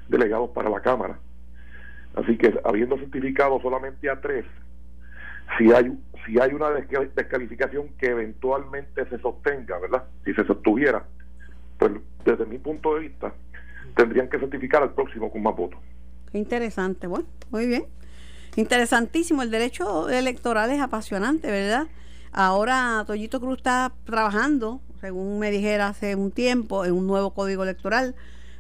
delegados 0.08 0.52
para 0.52 0.70
la 0.70 0.82
Cámara. 0.82 1.20
Así 2.16 2.38
que 2.38 2.54
habiendo 2.64 2.98
certificado 2.98 3.60
solamente 3.62 4.10
a 4.10 4.22
tres, 4.22 4.46
si 5.58 5.72
hay 5.72 5.98
si 6.26 6.40
hay 6.40 6.54
una 6.54 6.70
descalificación 6.70 7.90
que 7.98 8.08
eventualmente 8.08 9.06
se 9.10 9.20
sostenga, 9.20 9.78
¿verdad? 9.80 10.06
Si 10.24 10.34
se 10.34 10.46
sostuviera, 10.46 11.06
pues 11.78 11.92
desde 12.24 12.46
mi 12.46 12.60
punto 12.60 12.96
de 12.96 13.02
vista 13.02 13.34
tendrían 13.96 14.30
que 14.30 14.40
certificar 14.40 14.84
al 14.84 14.94
próximo 14.94 15.32
con 15.32 15.44
más 15.44 15.56
votos. 15.56 15.80
Interesante, 16.34 17.08
bueno, 17.08 17.26
muy 17.50 17.66
bien. 17.68 17.86
Interesantísimo, 18.56 19.42
el 19.42 19.52
derecho 19.52 20.10
electoral 20.10 20.72
es 20.72 20.82
apasionante, 20.82 21.50
¿verdad? 21.50 21.88
Ahora 22.32 23.04
Toyito 23.08 23.40
Cruz 23.40 23.58
está 23.58 23.94
trabajando, 24.06 24.82
según 25.00 25.40
me 25.40 25.52
dijera 25.52 25.88
hace 25.88 26.16
un 26.16 26.32
tiempo, 26.32 26.86
en 26.86 26.94
un 26.94 27.08
nuevo 27.08 27.34
código 27.34 27.64
electoral 27.64 28.16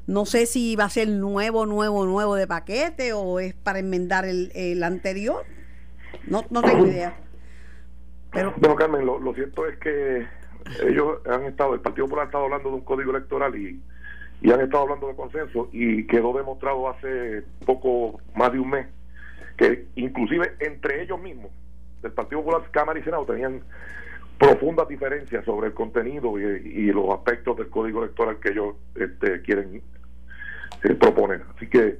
no 0.05 0.25
sé 0.25 0.45
si 0.45 0.75
va 0.75 0.85
a 0.85 0.89
ser 0.89 1.07
nuevo, 1.07 1.65
nuevo, 1.65 2.05
nuevo 2.05 2.35
de 2.35 2.45
paquete 2.45 3.13
o 3.13 3.39
es 3.39 3.53
para 3.53 3.79
enmendar 3.79 4.25
el, 4.25 4.51
el 4.53 4.83
anterior. 4.83 5.45
No, 6.27 6.43
no 6.49 6.61
tengo 6.61 6.85
idea. 6.85 7.17
Pero... 8.31 8.53
Bueno, 8.57 8.75
Carmen, 8.75 9.05
lo, 9.05 9.33
cierto 9.33 9.65
es 9.65 9.77
que 9.77 10.27
ellos 10.85 11.19
han 11.25 11.43
estado, 11.45 11.73
el 11.73 11.79
Partido 11.79 12.05
Popular 12.05 12.25
ha 12.25 12.27
estado 12.27 12.45
hablando 12.45 12.69
de 12.69 12.75
un 12.75 12.81
código 12.81 13.11
electoral 13.11 13.55
y, 13.55 13.81
y 14.43 14.51
han 14.51 14.59
estado 14.59 14.83
hablando 14.83 15.07
de 15.07 15.15
consenso 15.15 15.69
y 15.71 16.05
quedó 16.05 16.33
demostrado 16.33 16.89
hace 16.89 17.43
poco 17.65 18.19
más 18.35 18.51
de 18.51 18.59
un 18.59 18.69
mes 18.69 18.87
que 19.55 19.85
inclusive 19.95 20.53
entre 20.59 21.01
ellos 21.01 21.19
mismos, 21.21 21.49
del 22.01 22.11
Partido 22.11 22.41
Popular, 22.41 22.69
Cámara 22.71 22.99
y 22.99 23.03
Senado, 23.03 23.25
tenían 23.25 23.61
profundas 24.37 24.89
diferencias 24.89 25.45
sobre 25.45 25.67
el 25.67 25.73
contenido 25.73 26.37
y, 26.37 26.91
los 26.91 27.09
aspectos 27.11 27.55
del 27.55 27.69
código 27.69 28.03
electoral 28.03 28.39
que 28.41 28.49
ellos 28.49 28.75
este, 28.95 29.41
quieren 29.43 29.81
eh, 30.83 30.93
proponer. 30.95 31.43
Así 31.55 31.67
que 31.67 31.99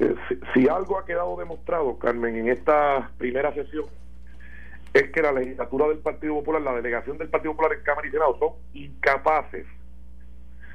eh, 0.00 0.14
si, 0.54 0.68
algo 0.68 0.98
ha 0.98 1.04
quedado 1.04 1.36
demostrado, 1.36 1.98
Carmen, 1.98 2.36
en 2.36 2.48
esta 2.48 3.10
primera 3.18 3.52
sesión, 3.52 3.84
es 4.94 5.10
que 5.10 5.20
la 5.20 5.32
legislatura 5.32 5.88
del 5.88 5.98
Partido 5.98 6.34
Popular, 6.34 6.62
la 6.62 6.74
delegación 6.76 7.18
del 7.18 7.28
Partido 7.28 7.52
Popular 7.52 7.76
en 7.76 7.84
Cámara 7.84 8.08
y 8.08 8.10
Senado 8.10 8.38
son 8.38 8.52
incapaces 8.72 9.66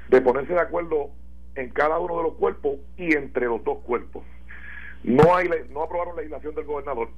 de 0.08 0.20
ponerse 0.20 0.52
de 0.52 0.60
acuerdo 0.60 1.10
en 1.54 1.70
cada 1.70 1.98
uno 1.98 2.16
de 2.18 2.22
los 2.24 2.34
cuerpos 2.34 2.78
y 2.96 3.14
entre 3.14 3.46
los 3.46 3.62
dos 3.64 3.78
cuerpos. 3.84 4.24
No 5.02 5.34
hay 5.34 5.48
no 5.70 5.82
aprobaron 5.82 6.16
legislación 6.16 6.54
del 6.54 6.64
gobernador, 6.64 7.08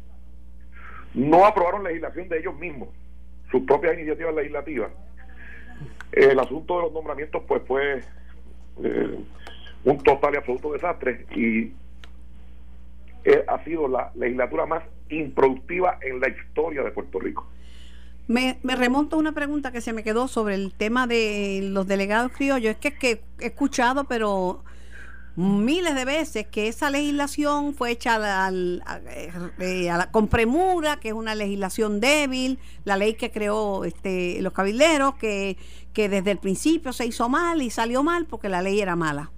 no 1.14 1.46
aprobaron 1.46 1.84
legislación 1.84 2.28
de 2.28 2.38
ellos 2.38 2.56
mismos 2.58 2.88
sus 3.50 3.62
propias 3.62 3.94
iniciativas 3.94 4.34
legislativas. 4.34 4.90
El 6.12 6.38
asunto 6.38 6.76
de 6.76 6.82
los 6.82 6.92
nombramientos 6.92 7.42
pues 7.46 7.62
fue 7.66 8.00
eh, 8.82 9.18
un 9.84 9.98
total 9.98 10.34
y 10.34 10.36
absoluto 10.38 10.72
desastre 10.72 11.26
y 11.34 11.72
eh, 13.24 13.44
ha 13.46 13.62
sido 13.64 13.88
la 13.88 14.10
legislatura 14.14 14.66
más 14.66 14.82
improductiva 15.08 15.98
en 16.02 16.20
la 16.20 16.28
historia 16.28 16.82
de 16.82 16.90
Puerto 16.90 17.18
Rico. 17.18 17.46
Me, 18.28 18.58
me, 18.62 18.74
remonto 18.74 19.16
a 19.16 19.18
una 19.18 19.32
pregunta 19.32 19.70
que 19.70 19.80
se 19.80 19.92
me 19.92 20.02
quedó 20.02 20.26
sobre 20.26 20.56
el 20.56 20.72
tema 20.74 21.06
de 21.06 21.60
los 21.62 21.86
delegados 21.86 22.32
criollos. 22.32 22.72
Es 22.72 22.76
que, 22.78 22.98
que 22.98 23.22
he 23.38 23.46
escuchado, 23.46 24.04
pero 24.04 24.64
miles 25.36 25.94
de 25.94 26.04
veces 26.06 26.46
que 26.46 26.66
esa 26.66 26.90
legislación 26.90 27.74
fue 27.74 27.90
hecha 27.90 28.50
eh, 28.50 29.90
con 30.10 30.28
premura, 30.28 30.96
que 30.96 31.08
es 31.08 31.14
una 31.14 31.34
legislación 31.34 32.00
débil, 32.00 32.58
la 32.84 32.96
ley 32.96 33.14
que 33.14 33.30
creó 33.30 33.84
este, 33.84 34.40
los 34.40 34.52
cabilderos, 34.52 35.14
que, 35.16 35.58
que 35.92 36.08
desde 36.08 36.32
el 36.32 36.38
principio 36.38 36.92
se 36.92 37.06
hizo 37.06 37.28
mal 37.28 37.60
y 37.62 37.70
salió 37.70 38.02
mal 38.02 38.26
porque 38.26 38.48
la 38.48 38.62
ley 38.62 38.80
era 38.80 38.96
mala. 38.96 39.30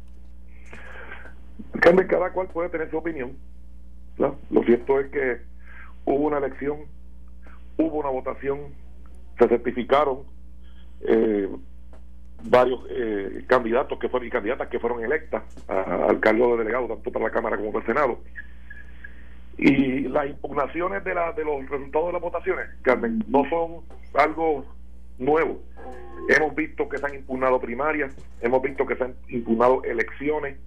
Cada 1.81 2.33
cual 2.33 2.49
puede 2.49 2.69
tener 2.69 2.91
su 2.91 2.97
opinión. 2.97 3.37
Lo 4.19 4.63
cierto 4.65 5.01
es 5.01 5.11
que 5.11 5.41
hubo 6.05 6.27
una 6.27 6.39
elección, 6.39 6.79
hubo 7.77 7.99
una 7.99 8.09
votación, 8.09 8.75
se 9.39 9.49
certificaron 9.49 10.25
eh, 11.01 11.49
varios 12.45 12.81
eh, 12.91 13.45
candidatos 13.47 13.99
que 13.99 14.09
fueron 14.09 14.29
y 14.29 14.31
candidatas 14.31 14.69
que 14.69 14.79
fueron 14.79 15.03
electas 15.05 15.43
al 15.69 16.21
cargo 16.21 16.53
de 16.53 16.65
delegado 16.65 16.89
tanto 16.89 17.11
para 17.11 17.27
la 17.27 17.31
Cámara 17.31 17.57
como 17.57 17.73
para 17.73 17.85
el 17.85 17.95
Senado. 17.95 18.19
Y 19.57 20.03
las 20.03 20.29
impugnaciones 20.29 21.03
de, 21.03 21.15
la, 21.15 21.33
de 21.33 21.45
los 21.45 21.69
resultados 21.69 22.09
de 22.09 22.13
las 22.13 22.23
votaciones 22.23 22.67
Carmen 22.83 23.25
no 23.27 23.43
son 23.51 23.81
algo 24.15 24.65
nuevo. 25.19 25.61
Hemos 26.29 26.55
visto 26.55 26.89
que 26.89 26.99
se 26.99 27.07
han 27.07 27.15
impugnado 27.15 27.61
primarias 27.61 28.15
hemos 28.41 28.63
visto 28.63 28.87
que 28.87 28.97
se 28.97 29.05
han 29.05 29.15
impugnado 29.29 29.83
elecciones 29.85 30.59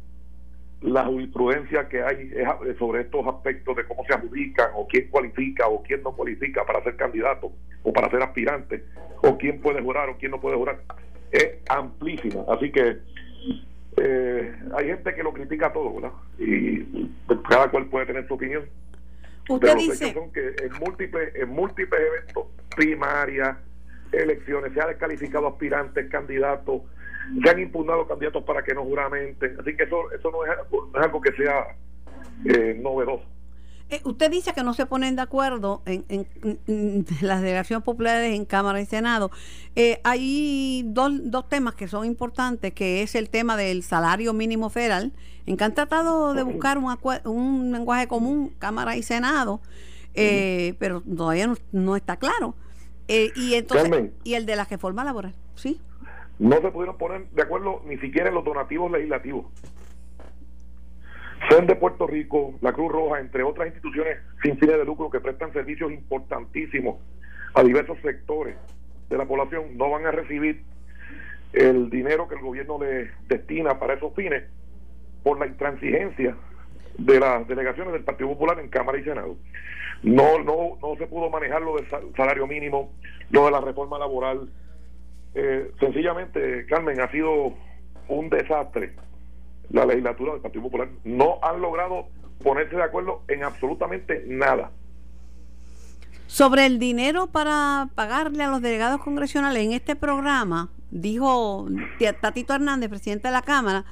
la 0.82 1.06
jurisprudencia 1.06 1.88
que 1.88 2.02
hay 2.02 2.32
sobre 2.80 3.02
estos 3.02 3.26
aspectos 3.28 3.76
de 3.76 3.86
cómo 3.86 4.04
se 4.06 4.14
adjudican 4.14 4.72
o 4.76 4.88
quién 4.88 5.10
cualifica 5.10 5.68
o 5.68 5.84
quién 5.84 6.02
no 6.04 6.12
cualifica 6.16 6.66
para 6.66 6.84
ser 6.84 6.96
candidato 6.96 7.52
o 7.84 7.94
para 7.94 8.10
ser 8.10 8.24
aspirante 8.24 8.84
o 9.22 9.38
quién 9.38 9.62
puede 9.62 9.82
jurar 9.82 10.10
o 10.10 10.18
quién 10.18 10.32
no 10.32 10.42
puede 10.42 10.58
jurar 10.58 10.82
es 11.32 11.58
amplísima. 11.70 12.44
Así 12.50 12.72
que 12.72 12.98
eh, 13.98 14.56
hay 14.76 14.86
gente 14.86 15.14
que 15.16 15.24
lo 15.24 15.34
critica 15.34 15.72
todo, 15.72 15.96
¿verdad? 15.96 16.12
Y 16.38 16.80
pues, 17.28 17.40
cada 17.50 17.70
cual 17.70 17.88
puede 17.88 18.06
tener 18.06 18.28
su 18.28 18.34
opinión. 18.34 18.66
Usted 19.50 19.76
dice. 19.76 20.14
Son 20.14 20.32
que 20.32 20.56
en 20.62 20.74
múltiples, 20.80 21.36
en 21.36 21.50
múltiples 21.50 22.02
eventos, 22.02 22.46
primarias, 22.76 23.58
elecciones, 24.12 24.74
se 24.74 24.82
ha 24.82 24.88
descalificado 24.88 25.48
aspirantes, 25.48 26.10
candidatos, 26.10 26.82
se 27.44 27.50
han 27.50 27.60
impugnado 27.60 28.08
candidatos 28.08 28.44
para 28.44 28.64
que 28.64 28.74
no 28.74 28.84
juramenten. 28.84 29.60
Así 29.60 29.76
que 29.76 29.84
eso, 29.84 30.12
eso 30.12 30.32
no, 30.32 30.46
es, 30.46 30.52
no 30.72 31.00
es 31.00 31.06
algo 31.06 31.22
que 31.22 31.32
sea 31.34 31.76
eh, 32.46 32.80
novedoso. 32.82 33.26
Eh, 33.92 34.00
usted 34.06 34.32
dice 34.32 34.54
que 34.54 34.64
no 34.64 34.74
se 34.74 34.86
ponen 34.86 35.18
de 35.18 35.22
acuerdo 35.22 35.84
en, 35.86 36.26
las 37.22 37.42
delegaciones 37.42 37.84
populares 37.84 38.34
en 38.34 38.46
Cámara 38.46 38.80
y 38.80 38.86
Senado. 38.86 39.32
Eh, 39.76 40.00
hay 40.06 40.84
dos, 40.86 41.12
dos 41.30 41.50
temas 41.50 41.76
que 41.76 41.90
son 41.90 42.06
importantes, 42.06 42.74
que 42.74 43.04
es 43.04 43.16
el 43.16 43.30
tema 43.30 43.58
del 43.58 43.84
salario 43.84 44.32
mínimo 44.32 44.70
federal, 44.70 45.12
en 45.46 45.58
que 45.58 45.64
han 45.66 45.74
tratado 45.74 46.34
de 46.34 46.44
buscar 46.44 46.78
un, 46.78 46.96
un 47.26 47.72
lenguaje 47.74 48.08
común, 48.08 48.56
Cámara 48.60 48.96
y 48.96 49.04
Senado, 49.04 49.60
eh, 50.14 50.76
pero 50.80 51.02
todavía 51.02 51.54
no, 51.74 51.96
está 51.98 52.16
claro. 52.16 52.56
Y 53.36 53.56
entonces 53.56 54.12
y 54.24 54.36
el 54.36 54.46
de 54.46 54.56
la 54.56 54.66
reforma 54.66 55.04
laboral, 55.04 55.34
¿sí? 55.56 55.82
No 56.40 56.56
se 56.62 56.72
pudieron 56.72 56.98
poner 56.98 57.28
de 57.30 57.42
acuerdo 57.42 57.82
ni 57.86 57.98
siquiera 57.98 58.30
en 58.30 58.36
los 58.36 58.44
donativos 58.44 58.92
legislativos. 58.92 59.46
Son 61.50 61.68
de 61.68 61.76
Puerto 61.76 62.08
Rico, 62.08 62.54
la 62.62 62.72
Cruz 62.72 62.92
Roja, 62.92 63.20
entre 63.20 63.44
otras 63.44 63.68
instituciones 63.68 64.20
sin 64.44 64.58
fines 64.58 64.78
de 64.78 64.86
lucro 64.86 65.10
que 65.10 65.20
prestan 65.20 65.52
servicios 65.54 65.92
importantísimos 65.92 67.00
a 67.54 67.64
diversos 67.64 67.98
sectores 68.02 68.56
de 69.10 69.18
la 69.18 69.26
población, 69.26 69.78
no 69.78 69.90
van 69.90 70.06
a 70.06 70.12
recibir 70.12 70.64
el 71.54 71.90
dinero 71.90 72.28
que 72.28 72.36
el 72.36 72.42
gobierno 72.42 72.80
les 72.80 73.10
destina 73.28 73.78
para 73.78 73.96
esos 73.96 74.14
fines 74.16 74.44
por 75.24 75.38
la 75.38 75.48
intransigencia 75.48 76.38
de 76.98 77.20
las 77.20 77.48
delegaciones 77.48 77.94
del 77.94 78.04
Partido 78.04 78.30
Popular 78.30 78.60
en 78.60 78.70
Cámara 78.70 79.00
y 79.00 79.04
Senado. 79.04 79.36
No, 80.04 80.40
no, 80.40 80.78
no 80.82 80.96
se 80.98 81.08
pudo 81.08 81.30
manejar 81.30 81.62
lo 81.62 81.76
del 81.76 81.88
salario 82.16 82.48
mínimo, 82.48 82.92
lo 83.30 83.46
de 83.46 83.52
la 83.52 83.62
reforma 83.62 84.00
laboral. 84.00 84.50
Eh, 85.36 85.72
sencillamente, 85.80 86.66
Carmen, 86.68 87.00
ha 87.00 87.12
sido 87.12 87.54
un 88.08 88.30
desastre 88.30 88.94
la 89.70 89.86
legislatura 89.86 90.34
del 90.34 90.42
Partido 90.42 90.64
Popular. 90.64 90.90
No 91.04 91.40
han 91.42 91.62
logrado 91.62 92.08
ponerse 92.44 92.76
de 92.76 92.84
acuerdo 92.84 93.24
en 93.28 93.44
absolutamente 93.44 94.24
nada. 94.28 94.72
Sobre 96.28 96.66
el 96.66 96.80
dinero 96.80 97.28
para 97.28 97.90
pagarle 97.94 98.44
a 98.44 98.50
los 98.50 98.62
delegados 98.62 99.02
congresionales 99.02 99.64
en 99.64 99.74
este 99.74 99.96
programa, 99.96 100.70
dijo 100.90 101.68
Tatito 102.22 102.54
Hernández, 102.54 102.90
presidente 102.90 103.28
de 103.28 103.34
la 103.34 103.42
Cámara, 103.42 103.86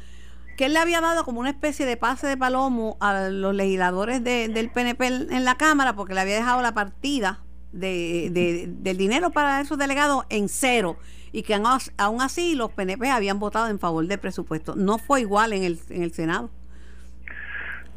que 0.60 0.65
él 0.65 0.74
le 0.74 0.80
había 0.80 1.00
dado 1.00 1.24
como 1.24 1.39
una 1.39 1.52
especie 1.52 1.86
de 1.86 1.95
pase 1.95 2.28
de 2.28 2.36
palomo 2.36 2.98
a 3.00 3.30
los 3.30 3.56
legisladores 3.56 4.22
del 4.22 4.69
PNP 4.69 5.08
en 5.08 5.45
la 5.45 5.56
Cámara 5.56 5.93
porque 5.93 6.13
le 6.13 6.19
había 6.19 6.36
dejado 6.36 6.62
la 6.62 6.74
partida 6.74 7.39
de, 7.72 8.67
del 8.67 8.98
dinero 8.98 9.30
para 9.30 9.62
esos 9.62 9.78
delegados 9.78 10.26
en 10.28 10.50
cero 10.50 10.98
y 11.32 11.43
que 11.43 11.54
aún 11.54 12.22
así 12.22 12.56
los 12.56 12.74
PNP 12.74 13.10
habían 13.10 13.39
votado 13.39 13.69
en 13.69 13.80
favor 13.80 14.06
del 14.06 14.19
presupuesto. 14.19 14.76
No 14.76 14.98
fue 14.98 15.22
igual 15.22 15.54
en 15.54 15.63
el, 15.63 15.80
en 15.91 16.04
el 16.04 16.12
Senado. 16.12 16.50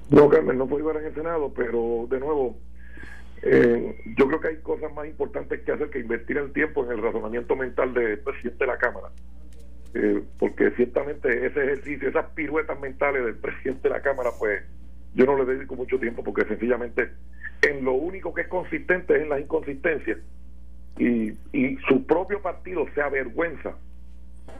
No, 0.08 0.28
Carmen, 0.28 0.56
no 0.56 0.68
fue 0.68 0.78
igual 0.78 0.98
en 0.98 1.06
el 1.06 1.14
Senado, 1.16 1.52
pero 1.52 2.06
de 2.08 2.20
nuevo, 2.20 2.58
eh, 3.42 4.00
yo 4.16 4.28
creo 4.28 4.40
que 4.40 4.48
hay 4.48 4.56
cosas 4.58 4.94
más 4.94 5.08
importantes 5.08 5.62
que 5.62 5.72
hacer 5.72 5.90
que 5.90 5.98
invertir 5.98 6.38
el 6.38 6.52
tiempo 6.52 6.84
en 6.84 6.92
el 6.92 7.02
razonamiento 7.02 7.56
mental 7.56 7.92
del 7.92 8.20
presidente 8.20 8.62
de 8.62 8.66
la 8.68 8.78
Cámara. 8.78 9.08
Eh, 9.94 10.22
porque 10.38 10.70
ciertamente 10.70 11.46
ese 11.46 11.64
ejercicio, 11.64 12.08
esas 12.08 12.26
piruetas 12.30 12.80
mentales 12.80 13.24
del 13.24 13.36
presidente 13.40 13.88
de 13.88 13.94
la 13.94 14.00
Cámara, 14.00 14.30
pues 14.38 14.62
yo 15.14 15.26
no 15.26 15.36
le 15.36 15.44
dedico 15.44 15.76
mucho 15.76 15.98
tiempo 15.98 16.24
porque 16.24 16.46
sencillamente 16.46 17.10
en 17.60 17.84
lo 17.84 17.92
único 17.92 18.32
que 18.32 18.42
es 18.42 18.48
consistente 18.48 19.14
es 19.16 19.22
en 19.22 19.28
las 19.28 19.40
inconsistencias 19.40 20.18
y, 20.98 21.32
y 21.52 21.76
su 21.88 22.04
propio 22.06 22.40
partido 22.40 22.86
se 22.94 23.02
avergüenza 23.02 23.76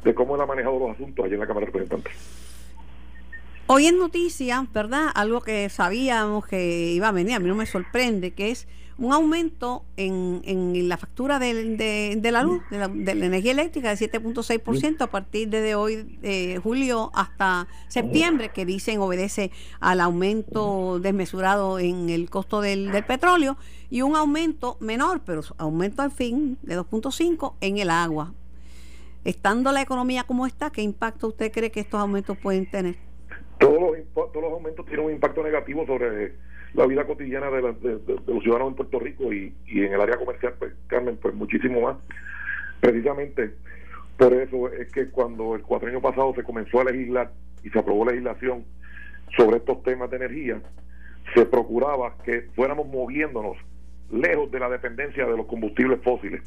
de 0.05 0.14
cómo 0.14 0.35
él 0.35 0.42
ha 0.42 0.47
manejado 0.47 0.79
los 0.79 0.90
asuntos 0.90 1.25
allí 1.25 1.35
en 1.35 1.40
la 1.40 1.47
Cámara 1.47 1.66
de 1.66 1.73
Representantes. 1.73 2.12
Hoy 3.66 3.87
en 3.87 3.99
noticias, 3.99 4.71
¿verdad? 4.73 5.09
Algo 5.14 5.40
que 5.40 5.68
sabíamos 5.68 6.47
que 6.47 6.92
iba 6.92 7.09
a 7.09 7.12
venir, 7.12 7.37
a 7.37 7.38
mí 7.38 7.49
no 7.49 7.55
me 7.55 7.66
sorprende, 7.66 8.33
que 8.33 8.51
es 8.51 8.68
un 9.03 9.12
aumento 9.12 9.85
en, 9.97 10.43
en 10.45 10.88
la 10.88 10.97
factura 10.97 11.41
de, 11.41 11.77
de, 12.17 12.31
la 12.31 12.45
luz, 12.45 12.62
de 12.71 12.79
la, 12.79 12.87
de 12.87 13.15
la, 13.17 13.27
energía 13.27 13.51
eléctrica 13.51 13.93
de 13.93 13.97
7.6% 13.97 15.01
a 15.01 15.07
partir 15.09 15.51
de 15.51 15.75
hoy, 15.75 16.19
de 16.23 16.61
julio 16.62 17.11
hasta 17.12 17.67
septiembre, 17.88 18.51
que 18.51 18.65
dicen 18.65 19.01
obedece 19.01 19.51
al 19.81 20.01
aumento 20.01 21.01
desmesurado 21.01 21.81
en 21.81 22.11
el 22.11 22.31
costo 22.31 22.61
del, 22.61 22.93
del 22.93 23.05
petróleo 23.05 23.57
y 23.91 24.03
un 24.03 24.15
aumento 24.15 24.77
menor, 24.79 25.23
pero 25.27 25.43
aumento 25.59 26.03
al 26.03 26.12
fin 26.12 26.57
de 26.62 26.79
2.5 26.79 27.55
en 27.61 27.79
el 27.79 27.91
agua. 27.91 28.33
Estando 29.25 29.73
la 29.73 29.83
economía 29.83 30.23
como 30.23 30.47
está, 30.47 30.71
¿qué 30.71 30.83
impacto 30.83 31.27
usted 31.27 31.51
cree 31.51 31.73
que 31.73 31.81
estos 31.81 32.01
aumentos 32.01 32.38
pueden 32.38 32.71
tener? 32.71 32.99
Todos 33.59 33.81
los, 33.81 34.15
todos 34.15 34.43
los 34.43 34.53
aumentos 34.53 34.87
tienen 34.87 35.07
un 35.07 35.12
impacto 35.12 35.43
negativo 35.43 35.85
sobre 35.87 36.37
la 36.74 36.87
vida 36.87 37.04
cotidiana 37.06 37.50
de, 37.50 37.61
los 37.61 38.42
ciudadanos 38.42 38.68
en 38.68 38.74
Puerto 38.74 38.98
Rico 38.98 39.32
y, 39.32 39.54
en 39.66 39.92
el 39.92 40.00
área 40.00 40.16
comercial, 40.16 40.54
pues 40.58 40.72
Carmen, 40.87 41.18
pues 41.20 41.35
muchísimo 41.35 41.80
más. 41.82 41.96
Precisamente 42.80 43.54
por 44.16 44.32
eso 44.35 44.72
es 44.72 44.90
que 44.92 45.08
cuando 45.08 45.54
el 45.54 45.62
cuatro 45.62 45.88
años 45.88 46.02
pasado 46.02 46.35
se 46.35 46.42
comenzó 46.42 46.80
a 46.80 46.85
legislar 46.85 47.32
y 47.62 47.70
se 47.70 47.78
aprobó 47.78 48.04
legislación 48.04 48.64
sobre 49.37 49.58
estos 49.58 49.82
temas 49.82 50.11
de 50.11 50.16
energía, 50.16 50.61
se 51.35 51.46
procuraba 51.46 52.16
que 52.24 52.42
fuéramos 52.54 52.87
moviéndonos 52.87 53.56
lejos 54.11 54.50
de 54.50 54.61
la 54.61 54.68
dependencia 54.68 55.26
de 55.26 55.37
los 55.37 55.46
combustibles 55.46 56.00
fósiles. 56.02 56.42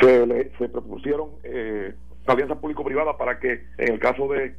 Se, 0.00 0.50
se 0.58 0.68
propusieron 0.68 1.30
eh, 1.44 1.94
alianzas 2.26 2.58
público-privadas 2.58 3.16
para 3.16 3.38
que 3.38 3.64
en 3.78 3.94
el 3.94 3.98
caso 3.98 4.28
de 4.28 4.54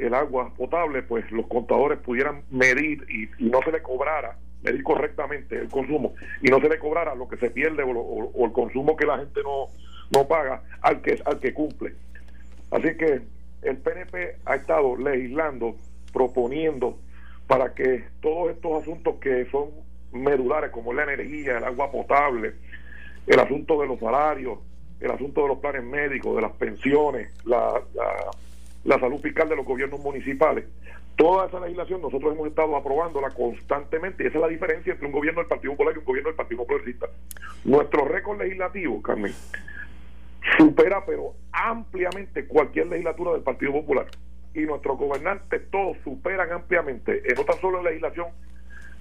el 0.00 0.14
agua 0.14 0.52
potable, 0.56 1.02
pues 1.02 1.30
los 1.30 1.46
contadores 1.46 1.98
pudieran 1.98 2.42
medir 2.50 3.04
y, 3.10 3.28
no 3.44 3.60
se 3.62 3.72
le 3.72 3.82
cobrara, 3.82 4.36
medir 4.62 4.82
correctamente 4.82 5.56
el 5.56 5.68
consumo 5.68 6.14
y 6.42 6.48
no 6.48 6.60
se 6.60 6.68
le 6.68 6.78
cobrara 6.78 7.14
lo 7.14 7.28
que 7.28 7.36
se 7.36 7.50
pierde 7.50 7.82
o, 7.84 8.44
el 8.46 8.52
consumo 8.52 8.96
que 8.96 9.06
la 9.06 9.18
gente 9.18 9.40
no, 9.42 9.66
no 10.14 10.26
paga 10.26 10.62
al 10.82 11.02
que, 11.02 11.20
al 11.24 11.38
que 11.38 11.52
cumple. 11.52 11.94
Así 12.70 12.96
que 12.96 13.20
el 13.62 13.76
PNP 13.76 14.36
ha 14.46 14.54
estado 14.56 14.96
legislando, 14.96 15.76
proponiendo 16.12 16.98
para 17.46 17.74
que 17.74 18.04
todos 18.20 18.52
estos 18.52 18.82
asuntos 18.82 19.16
que 19.20 19.46
son 19.50 19.70
medulares, 20.12 20.70
como 20.70 20.92
la 20.92 21.02
energía, 21.02 21.58
el 21.58 21.64
agua 21.64 21.90
potable, 21.90 22.54
el 23.26 23.38
asunto 23.38 23.80
de 23.80 23.86
los 23.86 23.98
salarios, 23.98 24.58
el 25.00 25.10
asunto 25.10 25.42
de 25.42 25.48
los 25.48 25.58
planes 25.58 25.84
médicos, 25.84 26.36
de 26.36 26.42
las 26.42 26.52
pensiones, 26.52 27.32
la 27.44 27.80
la 27.94 28.30
salud 28.84 29.20
fiscal 29.20 29.48
de 29.48 29.56
los 29.56 29.66
gobiernos 29.66 30.00
municipales. 30.00 30.64
Toda 31.16 31.46
esa 31.46 31.60
legislación 31.60 32.00
nosotros 32.00 32.32
hemos 32.32 32.48
estado 32.48 32.76
aprobándola 32.76 33.30
constantemente 33.30 34.24
y 34.24 34.26
esa 34.28 34.38
es 34.38 34.42
la 34.42 34.48
diferencia 34.48 34.92
entre 34.92 35.06
un 35.06 35.12
gobierno 35.12 35.40
del 35.40 35.48
Partido 35.48 35.72
Popular 35.72 35.94
y 35.94 35.98
un 35.98 36.04
gobierno 36.04 36.28
del 36.30 36.36
Partido 36.36 36.64
Progresista. 36.64 37.06
Nuestro 37.64 38.06
récord 38.06 38.40
legislativo, 38.40 39.02
Carmen, 39.02 39.32
supera 40.56 41.04
pero 41.04 41.34
ampliamente 41.52 42.46
cualquier 42.46 42.86
legislatura 42.86 43.32
del 43.32 43.42
Partido 43.42 43.72
Popular 43.72 44.06
y 44.54 44.60
nuestros 44.60 44.98
gobernantes 44.98 45.70
todos 45.70 45.96
superan 46.04 46.50
ampliamente, 46.52 47.22
no 47.36 47.44
tan 47.44 47.60
solo 47.60 47.78
en 47.78 47.84
legislación 47.84 48.28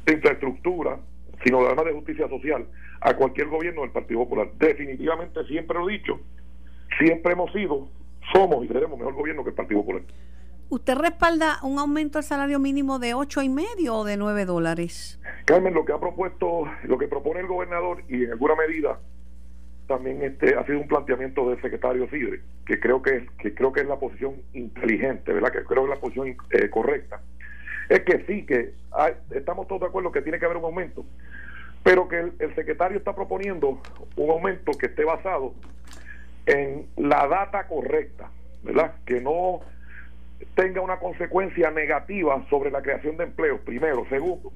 de 0.05 0.13
infraestructura, 0.13 0.99
sino 1.43 1.65
además 1.65 1.85
de 1.85 1.93
justicia 1.93 2.27
social, 2.27 2.67
a 3.01 3.15
cualquier 3.15 3.47
gobierno 3.47 3.81
del 3.81 3.91
Partido 3.91 4.21
Popular. 4.21 4.49
Definitivamente, 4.57 5.43
siempre 5.45 5.77
lo 5.77 5.89
he 5.89 5.93
dicho, 5.93 6.19
siempre 6.97 7.33
hemos 7.33 7.51
sido 7.53 7.87
somos 8.33 8.65
y 8.65 8.67
seremos 8.67 8.97
mejor 8.97 9.13
gobierno 9.13 9.43
que 9.43 9.49
el 9.49 9.55
Partido 9.55 9.81
Popular. 9.81 10.03
¿Usted 10.69 10.95
respalda 10.95 11.57
un 11.63 11.79
aumento 11.79 12.19
del 12.19 12.25
salario 12.25 12.59
mínimo 12.59 12.99
de 12.99 13.15
ocho 13.15 13.41
y 13.41 13.49
medio 13.49 13.95
o 13.95 14.03
de 14.03 14.17
nueve 14.17 14.45
dólares? 14.45 15.19
Carmen, 15.45 15.73
lo 15.73 15.83
que 15.83 15.93
ha 15.93 15.99
propuesto, 15.99 16.65
lo 16.83 16.97
que 16.97 17.07
propone 17.07 17.39
el 17.39 17.47
gobernador 17.47 18.03
y 18.07 18.25
en 18.25 18.31
alguna 18.31 18.55
medida 18.55 18.99
también 19.87 20.21
este 20.21 20.55
ha 20.55 20.63
sido 20.67 20.79
un 20.79 20.87
planteamiento 20.87 21.49
del 21.49 21.59
secretario 21.61 22.07
Sidre, 22.11 22.41
que 22.67 22.79
creo 22.79 23.01
que, 23.01 23.25
que 23.39 23.55
creo 23.55 23.73
que 23.73 23.81
es 23.81 23.87
la 23.87 23.97
posición 23.97 24.35
inteligente, 24.53 25.33
¿verdad? 25.33 25.51
Que 25.51 25.63
creo 25.63 25.85
que 25.85 25.91
es 25.91 25.95
la 25.95 26.01
posición 26.01 26.37
eh, 26.51 26.69
correcta. 26.69 27.19
Es 27.89 28.01
que 28.01 28.23
sí, 28.27 28.45
que 28.45 28.75
estamos 29.31 29.67
todos 29.67 29.81
de 29.81 29.87
acuerdo 29.87 30.11
que 30.11 30.21
tiene 30.21 30.37
que 30.37 30.45
haber 30.45 30.57
un 30.57 30.65
aumento, 30.65 31.03
pero 31.81 32.07
que 32.07 32.19
el 32.19 32.55
secretario 32.55 32.99
está 32.99 33.15
proponiendo 33.15 33.81
un 34.15 34.29
aumento 34.29 34.73
que 34.73 34.85
esté 34.85 35.03
basado 35.03 35.55
en 36.49 36.87
la 36.97 37.27
data 37.27 37.67
correcta, 37.67 38.31
¿verdad? 38.63 38.95
Que 39.05 39.21
no 39.21 39.61
tenga 40.55 40.81
una 40.81 40.97
consecuencia 40.97 41.69
negativa 41.69 42.43
sobre 42.49 42.71
la 42.71 42.81
creación 42.81 43.17
de 43.17 43.25
empleo, 43.25 43.59
primero. 43.59 44.05
Segundo, 44.09 44.51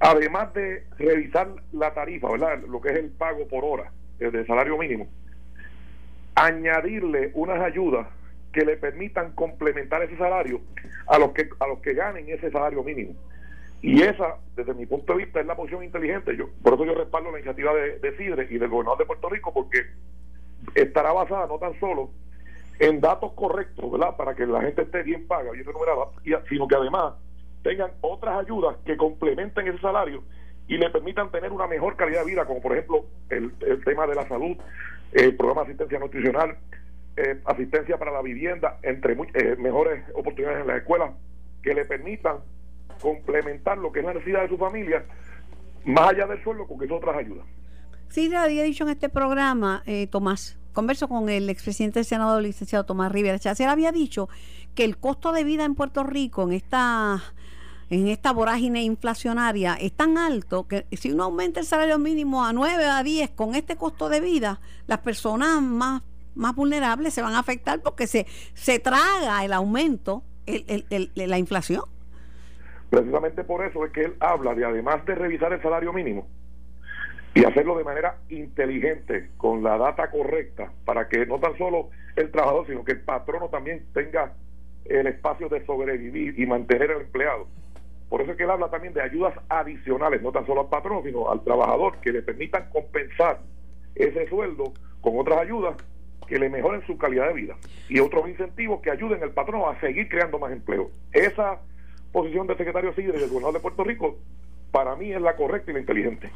además 0.00 0.52
de 0.54 0.84
revisar 0.98 1.48
la 1.72 1.94
tarifa, 1.94 2.28
¿verdad? 2.30 2.58
Lo 2.68 2.80
que 2.80 2.90
es 2.90 2.98
el 2.98 3.10
pago 3.10 3.46
por 3.46 3.64
hora 3.64 3.92
el 4.18 4.32
de 4.32 4.46
salario 4.46 4.78
mínimo, 4.78 5.06
añadirle 6.34 7.30
unas 7.34 7.60
ayudas 7.60 8.08
que 8.52 8.64
le 8.64 8.76
permitan 8.76 9.32
complementar 9.32 10.02
ese 10.02 10.16
salario 10.16 10.60
a 11.06 11.18
los 11.18 11.32
que 11.32 11.48
a 11.60 11.66
los 11.66 11.80
que 11.80 11.92
ganen 11.92 12.28
ese 12.30 12.50
salario 12.50 12.82
mínimo. 12.82 13.14
Y 13.82 14.02
esa, 14.02 14.38
desde 14.56 14.72
mi 14.74 14.86
punto 14.86 15.12
de 15.12 15.24
vista, 15.24 15.38
es 15.38 15.46
la 15.46 15.54
posición 15.54 15.84
inteligente. 15.84 16.34
Yo, 16.34 16.48
por 16.62 16.74
eso 16.74 16.86
yo 16.86 16.94
respaldo 16.94 17.30
la 17.30 17.38
iniciativa 17.38 17.74
de, 17.74 17.98
de 17.98 18.16
Sidre 18.16 18.48
y 18.50 18.58
del 18.58 18.70
gobernador 18.70 18.98
de 18.98 19.04
Puerto 19.04 19.28
Rico, 19.28 19.52
porque 19.52 19.82
estará 20.74 21.12
basada 21.12 21.46
no 21.46 21.58
tan 21.58 21.78
solo 21.80 22.10
en 22.78 23.00
datos 23.00 23.32
correctos, 23.32 23.90
¿verdad? 23.90 24.16
Para 24.16 24.34
que 24.34 24.46
la 24.46 24.60
gente 24.60 24.82
esté 24.82 25.02
bien 25.02 25.26
paga, 25.26 25.50
bien 25.52 25.64
remunerada, 25.64 26.06
sino 26.48 26.68
que 26.68 26.74
además 26.74 27.14
tengan 27.62 27.90
otras 28.00 28.38
ayudas 28.44 28.76
que 28.84 28.96
complementen 28.96 29.66
ese 29.66 29.78
salario 29.78 30.22
y 30.68 30.76
le 30.76 30.90
permitan 30.90 31.30
tener 31.30 31.52
una 31.52 31.66
mejor 31.66 31.96
calidad 31.96 32.20
de 32.20 32.30
vida, 32.30 32.44
como 32.44 32.60
por 32.60 32.72
ejemplo 32.72 33.06
el, 33.30 33.52
tema 33.84 34.06
de 34.06 34.14
la 34.14 34.28
salud, 34.28 34.56
el 35.12 35.36
programa 35.36 35.62
de 35.62 35.68
asistencia 35.68 35.98
nutricional, 35.98 36.58
eh, 37.16 37.40
asistencia 37.44 37.98
para 37.98 38.12
la 38.12 38.22
vivienda, 38.22 38.78
entre 38.82 39.14
eh, 39.14 39.56
mejores 39.58 40.04
oportunidades 40.14 40.60
en 40.60 40.66
las 40.66 40.78
escuelas, 40.78 41.12
que 41.62 41.74
le 41.74 41.84
permitan 41.84 42.38
complementar 43.00 43.78
lo 43.78 43.92
que 43.92 44.00
es 44.00 44.06
la 44.06 44.14
necesidad 44.14 44.42
de 44.42 44.48
su 44.48 44.58
familia, 44.58 45.04
más 45.84 46.10
allá 46.10 46.26
del 46.26 46.42
sueldo, 46.42 46.66
con 46.66 46.82
esas 46.82 46.96
otras 46.96 47.16
ayudas. 47.16 47.46
Sí, 48.08 48.28
le 48.28 48.36
había 48.36 48.62
dicho 48.62 48.84
en 48.84 48.90
este 48.90 49.08
programa, 49.08 49.82
eh, 49.86 50.06
Tomás, 50.06 50.58
converso 50.72 51.08
con 51.08 51.28
el 51.28 51.50
expresidente 51.50 51.98
del 52.00 52.06
Senado, 52.06 52.38
el 52.38 52.44
licenciado 52.44 52.84
Tomás 52.84 53.12
Rivera 53.12 53.38
se 53.38 53.64
había 53.64 53.92
dicho 53.92 54.28
que 54.74 54.84
el 54.84 54.98
costo 54.98 55.32
de 55.32 55.44
vida 55.44 55.64
en 55.64 55.74
Puerto 55.74 56.04
Rico, 56.04 56.42
en 56.42 56.52
esta 56.52 57.22
en 57.88 58.08
esta 58.08 58.32
vorágine 58.32 58.82
inflacionaria 58.82 59.74
es 59.74 59.92
tan 59.92 60.18
alto 60.18 60.66
que 60.66 60.86
si 60.92 61.12
uno 61.12 61.24
aumenta 61.24 61.60
el 61.60 61.66
salario 61.66 61.98
mínimo 61.98 62.44
a 62.44 62.52
9 62.52 62.84
a 62.84 63.02
10 63.02 63.30
con 63.30 63.54
este 63.54 63.76
costo 63.76 64.08
de 64.08 64.20
vida, 64.20 64.60
las 64.86 64.98
personas 64.98 65.62
más, 65.62 66.02
más 66.34 66.54
vulnerables 66.54 67.14
se 67.14 67.22
van 67.22 67.34
a 67.34 67.38
afectar 67.38 67.80
porque 67.80 68.06
se, 68.06 68.26
se 68.54 68.78
traga 68.80 69.44
el 69.44 69.52
aumento, 69.52 70.24
el, 70.46 70.84
el, 70.90 71.12
la 71.14 71.38
inflación. 71.38 71.82
Precisamente 72.90 73.44
por 73.44 73.64
eso 73.64 73.84
es 73.84 73.92
que 73.92 74.02
él 74.02 74.16
habla 74.20 74.54
de, 74.54 74.64
además 74.64 75.04
de 75.06 75.14
revisar 75.14 75.52
el 75.52 75.62
salario 75.62 75.92
mínimo, 75.92 76.26
y 77.36 77.44
hacerlo 77.44 77.76
de 77.76 77.84
manera 77.84 78.16
inteligente, 78.30 79.28
con 79.36 79.62
la 79.62 79.76
data 79.76 80.10
correcta, 80.10 80.72
para 80.86 81.06
que 81.06 81.26
no 81.26 81.38
tan 81.38 81.56
solo 81.58 81.90
el 82.16 82.30
trabajador, 82.30 82.66
sino 82.66 82.82
que 82.82 82.92
el 82.92 83.02
patrono 83.02 83.50
también 83.50 83.84
tenga 83.92 84.32
el 84.86 85.06
espacio 85.06 85.50
de 85.50 85.62
sobrevivir 85.66 86.40
y 86.40 86.46
mantener 86.46 86.92
al 86.92 87.02
empleado. 87.02 87.46
Por 88.08 88.22
eso 88.22 88.30
es 88.30 88.38
que 88.38 88.44
él 88.44 88.50
habla 88.50 88.70
también 88.70 88.94
de 88.94 89.02
ayudas 89.02 89.34
adicionales, 89.50 90.22
no 90.22 90.32
tan 90.32 90.46
solo 90.46 90.62
al 90.62 90.68
patrono, 90.70 91.02
sino 91.02 91.30
al 91.30 91.44
trabajador, 91.44 91.98
que 91.98 92.10
le 92.10 92.22
permitan 92.22 92.70
compensar 92.70 93.40
ese 93.94 94.26
sueldo 94.28 94.72
con 95.02 95.18
otras 95.18 95.40
ayudas 95.40 95.76
que 96.26 96.38
le 96.38 96.48
mejoren 96.48 96.86
su 96.86 96.96
calidad 96.96 97.28
de 97.28 97.34
vida 97.34 97.56
y 97.90 98.00
otros 98.00 98.30
incentivos 98.30 98.80
que 98.80 98.90
ayuden 98.90 99.22
al 99.22 99.32
patrono 99.32 99.68
a 99.68 99.78
seguir 99.80 100.08
creando 100.08 100.38
más 100.38 100.52
empleo. 100.52 100.90
Esa 101.12 101.60
posición 102.12 102.46
del 102.46 102.56
secretario 102.56 102.94
Sidre 102.94 103.18
y 103.18 103.20
del 103.20 103.28
gobernador 103.28 103.54
de 103.56 103.60
Puerto 103.60 103.84
Rico, 103.84 104.16
para 104.70 104.96
mí 104.96 105.12
es 105.12 105.20
la 105.20 105.36
correcta 105.36 105.70
y 105.70 105.74
la 105.74 105.80
inteligente. 105.80 106.30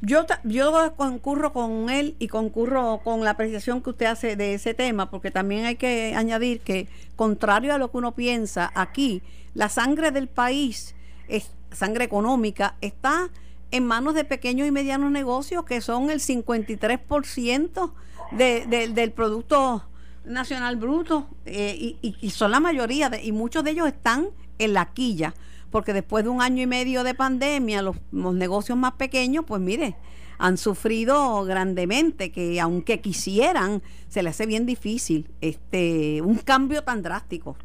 Yo, 0.00 0.26
yo 0.44 0.94
concurro 0.96 1.52
con 1.52 1.88
él 1.88 2.14
y 2.18 2.28
concurro 2.28 3.00
con 3.02 3.24
la 3.24 3.30
apreciación 3.30 3.80
que 3.80 3.90
usted 3.90 4.06
hace 4.06 4.36
de 4.36 4.54
ese 4.54 4.74
tema, 4.74 5.10
porque 5.10 5.30
también 5.30 5.64
hay 5.64 5.76
que 5.76 6.14
añadir 6.14 6.60
que, 6.60 6.88
contrario 7.16 7.72
a 7.72 7.78
lo 7.78 7.90
que 7.90 7.96
uno 7.96 8.14
piensa, 8.14 8.70
aquí 8.74 9.22
la 9.54 9.68
sangre 9.68 10.10
del 10.10 10.28
país, 10.28 10.94
es, 11.28 11.50
sangre 11.72 12.04
económica, 12.04 12.76
está 12.80 13.30
en 13.70 13.86
manos 13.86 14.14
de 14.14 14.24
pequeños 14.24 14.68
y 14.68 14.70
medianos 14.70 15.10
negocios 15.10 15.64
que 15.64 15.80
son 15.80 16.10
el 16.10 16.20
53% 16.20 17.92
de, 18.32 18.66
de, 18.66 18.88
del 18.88 19.12
Producto 19.12 19.84
Nacional 20.24 20.76
Bruto 20.76 21.28
eh, 21.46 21.76
y, 21.78 22.16
y, 22.20 22.30
son 22.30 22.50
la 22.50 22.60
mayoría, 22.60 23.10
de, 23.10 23.22
y 23.22 23.32
muchos 23.32 23.64
de 23.64 23.70
ellos 23.70 23.86
están 23.86 24.28
en 24.58 24.74
la 24.74 24.92
quilla 24.92 25.34
porque 25.74 25.92
después 25.92 26.22
de 26.22 26.30
un 26.30 26.40
año 26.40 26.62
y 26.62 26.68
medio 26.68 27.02
de 27.02 27.14
pandemia, 27.14 27.82
los, 27.82 27.96
negocios 28.12 28.78
más 28.78 28.92
pequeños, 28.92 29.44
pues 29.44 29.60
mire, 29.60 29.96
han 30.38 30.56
sufrido 30.56 31.44
grandemente, 31.44 32.30
que 32.30 32.60
aunque 32.60 33.00
quisieran, 33.00 33.82
se 34.06 34.22
les 34.22 34.34
hace 34.36 34.46
bien 34.46 34.66
difícil 34.66 35.28
este 35.40 36.22
un 36.22 36.38
cambio 36.38 36.84
tan 36.84 37.02
drástico. 37.02 37.56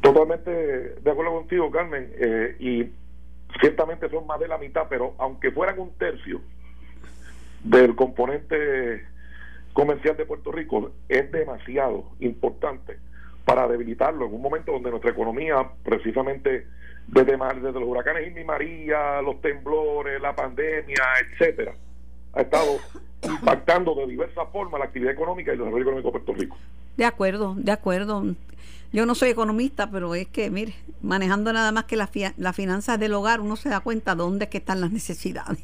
Totalmente 0.00 0.50
de 0.50 1.08
acuerdo 1.12 1.30
contigo, 1.34 1.70
Carmen, 1.70 2.10
eh, 2.18 2.56
y 2.58 2.90
ciertamente 3.60 4.10
son 4.10 4.26
más 4.26 4.40
de 4.40 4.48
la 4.48 4.58
mitad, 4.58 4.88
pero 4.90 5.14
aunque 5.18 5.52
fueran 5.52 5.78
un 5.78 5.92
tercio 5.92 6.40
del 7.62 7.94
componente 7.94 9.06
comercial 9.72 10.16
de 10.16 10.26
Puerto 10.26 10.50
Rico, 10.50 10.90
es 11.08 11.30
demasiado 11.30 12.10
importante 12.18 12.98
para 13.44 13.66
debilitarlo 13.66 14.26
en 14.26 14.34
un 14.34 14.42
momento 14.42 14.72
donde 14.72 14.90
nuestra 14.90 15.10
economía, 15.10 15.66
precisamente 15.82 16.66
desde, 17.06 17.36
desde 17.36 17.80
los 17.80 17.88
huracanes 17.88 18.28
Indy 18.28 18.44
María, 18.44 19.20
los 19.22 19.40
temblores, 19.40 20.20
la 20.20 20.34
pandemia, 20.34 21.02
etcétera, 21.24 21.74
ha 22.32 22.40
estado 22.40 22.78
impactando 23.22 23.94
de 23.94 24.06
diversas 24.06 24.48
formas 24.52 24.78
la 24.78 24.86
actividad 24.86 25.12
económica 25.12 25.50
y 25.50 25.54
el 25.54 25.58
desarrollo 25.58 25.82
económico 25.82 26.08
de 26.08 26.12
Puerto 26.12 26.32
Rico. 26.34 26.56
De 26.96 27.04
acuerdo, 27.04 27.54
de 27.56 27.72
acuerdo. 27.72 28.24
Yo 28.92 29.06
no 29.06 29.14
soy 29.14 29.30
economista, 29.30 29.90
pero 29.90 30.14
es 30.16 30.26
que, 30.26 30.50
mire, 30.50 30.74
manejando 31.00 31.52
nada 31.52 31.70
más 31.70 31.84
que 31.84 31.96
las 31.96 32.10
la 32.36 32.52
finanzas 32.52 32.98
del 32.98 33.14
hogar, 33.14 33.40
uno 33.40 33.54
se 33.56 33.68
da 33.68 33.80
cuenta 33.80 34.16
dónde 34.16 34.48
que 34.48 34.58
están 34.58 34.80
las 34.80 34.90
necesidades. 34.90 35.58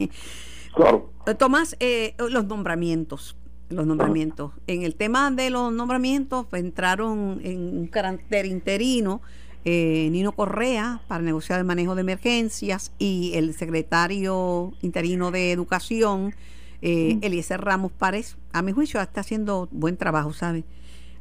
Claro. 0.75 1.11
Tomás, 1.39 1.77
eh, 1.81 2.15
los 2.19 2.47
nombramientos 2.47 3.37
los 3.69 3.87
nombramientos. 3.87 4.53
En 4.67 4.83
el 4.83 4.95
tema 4.95 5.31
de 5.31 5.51
los 5.51 5.73
nombramientos 5.73 6.47
pues, 6.49 6.63
entraron 6.63 7.41
en 7.43 7.79
un 7.79 7.87
carácter 7.89 8.47
interino 8.47 9.21
eh, 9.69 10.09
Nino 10.13 10.31
Correa 10.31 11.01
para 11.09 11.23
negociar 11.23 11.59
el 11.59 11.65
manejo 11.65 11.97
de 11.97 12.03
emergencias 12.03 12.93
y 13.01 13.33
el 13.35 13.53
secretario 13.53 14.73
interino 14.81 15.33
de 15.33 15.51
Educación, 15.51 16.37
eh, 16.83 17.19
Eliezer 17.21 17.61
Ramos 17.61 17.91
Párez. 17.91 18.37
A 18.53 18.63
mi 18.63 18.71
juicio 18.71 19.01
está 19.01 19.23
haciendo 19.23 19.69
buen 19.73 19.97
trabajo, 19.97 20.33
¿sabe? 20.33 20.63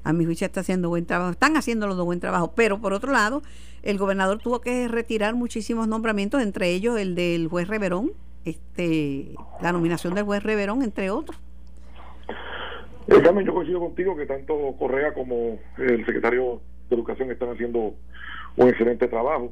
A 0.03 0.13
mi 0.13 0.25
juicio 0.25 0.45
está 0.45 0.59
haciendo 0.59 0.89
buen 0.89 1.07
trabajo. 1.07 1.31
Están 1.31 1.57
haciendo 1.57 1.87
los 1.87 1.97
dos 1.97 2.05
buen 2.05 2.19
trabajo. 2.19 2.53
Pero 2.55 2.79
por 2.79 2.93
otro 2.93 3.11
lado, 3.11 3.41
el 3.81 3.97
gobernador 3.97 4.37
tuvo 4.37 4.61
que 4.61 4.87
retirar 4.87 5.33
muchísimos 5.33 5.87
nombramientos, 5.87 6.43
entre 6.43 6.69
ellos 6.69 6.99
el 6.99 7.15
del 7.15 7.47
juez 7.47 7.67
Reverón, 7.67 8.11
este, 8.43 9.33
la 9.59 9.71
nominación 9.71 10.13
del 10.13 10.23
juez 10.23 10.43
Reverón, 10.43 10.83
entre 10.83 11.09
otros. 11.09 11.35
Eh, 13.07 13.21
yo 13.45 13.53
coincido 13.53 13.79
contigo 13.79 14.15
que 14.15 14.25
tanto 14.25 14.75
Correa 14.79 15.13
como 15.13 15.59
el 15.77 16.05
secretario 16.05 16.61
de 16.89 16.95
Educación 16.95 17.31
están 17.31 17.49
haciendo 17.49 17.93
un 18.55 18.69
excelente 18.69 19.07
trabajo. 19.07 19.51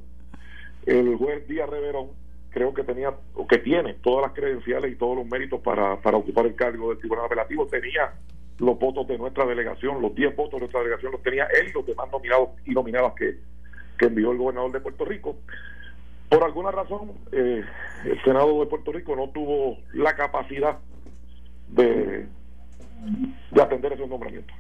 El 0.85 1.15
juez 1.17 1.47
Díaz 1.47 1.69
Reverón 1.69 2.07
creo 2.49 2.73
que 2.73 2.83
tenía 2.83 3.13
o 3.35 3.47
que 3.47 3.59
tiene 3.59 3.95
todas 3.95 4.23
las 4.23 4.33
credenciales 4.33 4.91
y 4.91 4.95
todos 4.95 5.17
los 5.17 5.25
méritos 5.25 5.59
para, 5.61 6.01
para 6.01 6.17
ocupar 6.17 6.45
el 6.45 6.55
cargo 6.55 6.89
del 6.89 6.99
Tribunal 6.99 7.25
Apelativo. 7.25 7.67
Tenía 7.67 8.13
los 8.59 8.79
votos 8.79 9.07
de 9.07 9.17
nuestra 9.17 9.45
delegación, 9.45 10.01
los 10.01 10.15
10 10.15 10.35
votos 10.35 10.53
de 10.53 10.59
nuestra 10.59 10.79
delegación 10.81 11.11
los 11.11 11.21
tenía 11.23 11.45
él 11.59 11.69
y 11.69 11.73
los 11.73 11.85
demás 11.85 12.09
nominados 12.11 12.49
y 12.65 12.71
nominadas 12.71 13.13
que, 13.13 13.37
que 13.97 14.05
envió 14.05 14.31
el 14.31 14.37
gobernador 14.37 14.71
de 14.71 14.79
Puerto 14.79 15.05
Rico. 15.05 15.37
Por 16.29 16.43
alguna 16.43 16.71
razón, 16.71 17.11
eh, 17.31 17.63
el 18.05 18.23
Senado 18.23 18.59
de 18.59 18.65
Puerto 18.65 18.91
Rico 18.91 19.15
no 19.15 19.29
tuvo 19.29 19.77
la 19.93 20.15
capacidad 20.15 20.79
de 21.69 22.27
de 23.51 23.61
atender 23.61 23.93
esos 23.93 24.09
nombramientos. 24.09 24.55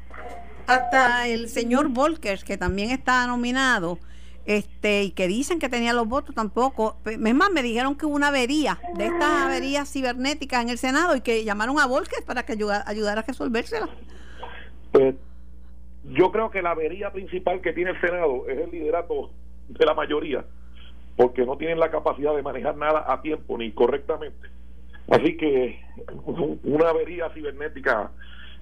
Hasta 0.67 1.27
el 1.27 1.49
señor 1.49 1.89
Volkers, 1.89 2.43
que 2.43 2.57
también 2.57 2.91
está 2.91 3.27
nominado, 3.27 3.99
este 4.45 5.03
y 5.03 5.11
que 5.11 5.27
dicen 5.27 5.59
que 5.59 5.69
tenía 5.69 5.93
los 5.93 6.07
votos 6.07 6.35
tampoco. 6.35 6.97
Es 7.05 7.35
más, 7.35 7.51
me 7.51 7.61
dijeron 7.61 7.95
que 7.95 8.05
hubo 8.05 8.15
una 8.15 8.27
avería 8.27 8.79
de 8.95 9.05
estas 9.05 9.43
averías 9.43 9.91
cibernéticas 9.91 10.63
en 10.63 10.69
el 10.69 10.77
Senado 10.77 11.15
y 11.15 11.21
que 11.21 11.43
llamaron 11.43 11.79
a 11.79 11.87
Volkers 11.87 12.23
para 12.23 12.43
que 12.43 12.53
ayudara, 12.53 12.83
ayudara 12.87 13.21
a 13.21 13.23
resolvérsela. 13.23 13.89
Pues 14.91 15.15
yo 16.03 16.31
creo 16.31 16.51
que 16.51 16.61
la 16.61 16.71
avería 16.71 17.11
principal 17.11 17.61
que 17.61 17.73
tiene 17.73 17.91
el 17.91 18.01
Senado 18.01 18.47
es 18.47 18.59
el 18.59 18.71
liderato 18.71 19.31
de 19.69 19.85
la 19.85 19.93
mayoría, 19.93 20.45
porque 21.15 21.45
no 21.45 21.57
tienen 21.57 21.79
la 21.79 21.89
capacidad 21.89 22.35
de 22.35 22.41
manejar 22.41 22.75
nada 22.75 23.05
a 23.07 23.21
tiempo 23.21 23.57
ni 23.57 23.71
correctamente. 23.71 24.49
Así 25.13 25.37
que 25.37 25.79
una 26.63 26.89
avería 26.89 27.29
cibernética 27.35 28.09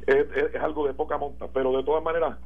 es, 0.05 0.25
algo 0.61 0.85
de 0.85 0.93
poca 0.93 1.17
monta, 1.17 1.47
pero 1.53 1.71
de 1.71 1.83
todas 1.83 2.03
maneras, 2.03 2.37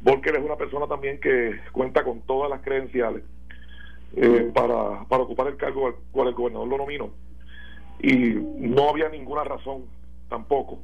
Volker 0.00 0.36
es 0.36 0.44
una 0.44 0.54
persona 0.54 0.86
también 0.86 1.18
que 1.18 1.58
cuenta 1.72 2.04
con 2.04 2.20
todas 2.20 2.48
las 2.48 2.60
credenciales 2.60 3.24
eh, 4.14 4.52
para, 4.54 5.04
para 5.08 5.24
ocupar 5.24 5.48
el 5.48 5.56
cargo 5.56 5.88
al 5.88 5.94
cual 6.12 6.28
el 6.28 6.34
gobernador 6.34 6.68
lo 6.68 6.78
nominó. 6.78 7.10
Y 8.00 8.34
no 8.34 8.90
había 8.90 9.08
ninguna 9.08 9.42
razón 9.42 9.86
tampoco 10.28 10.78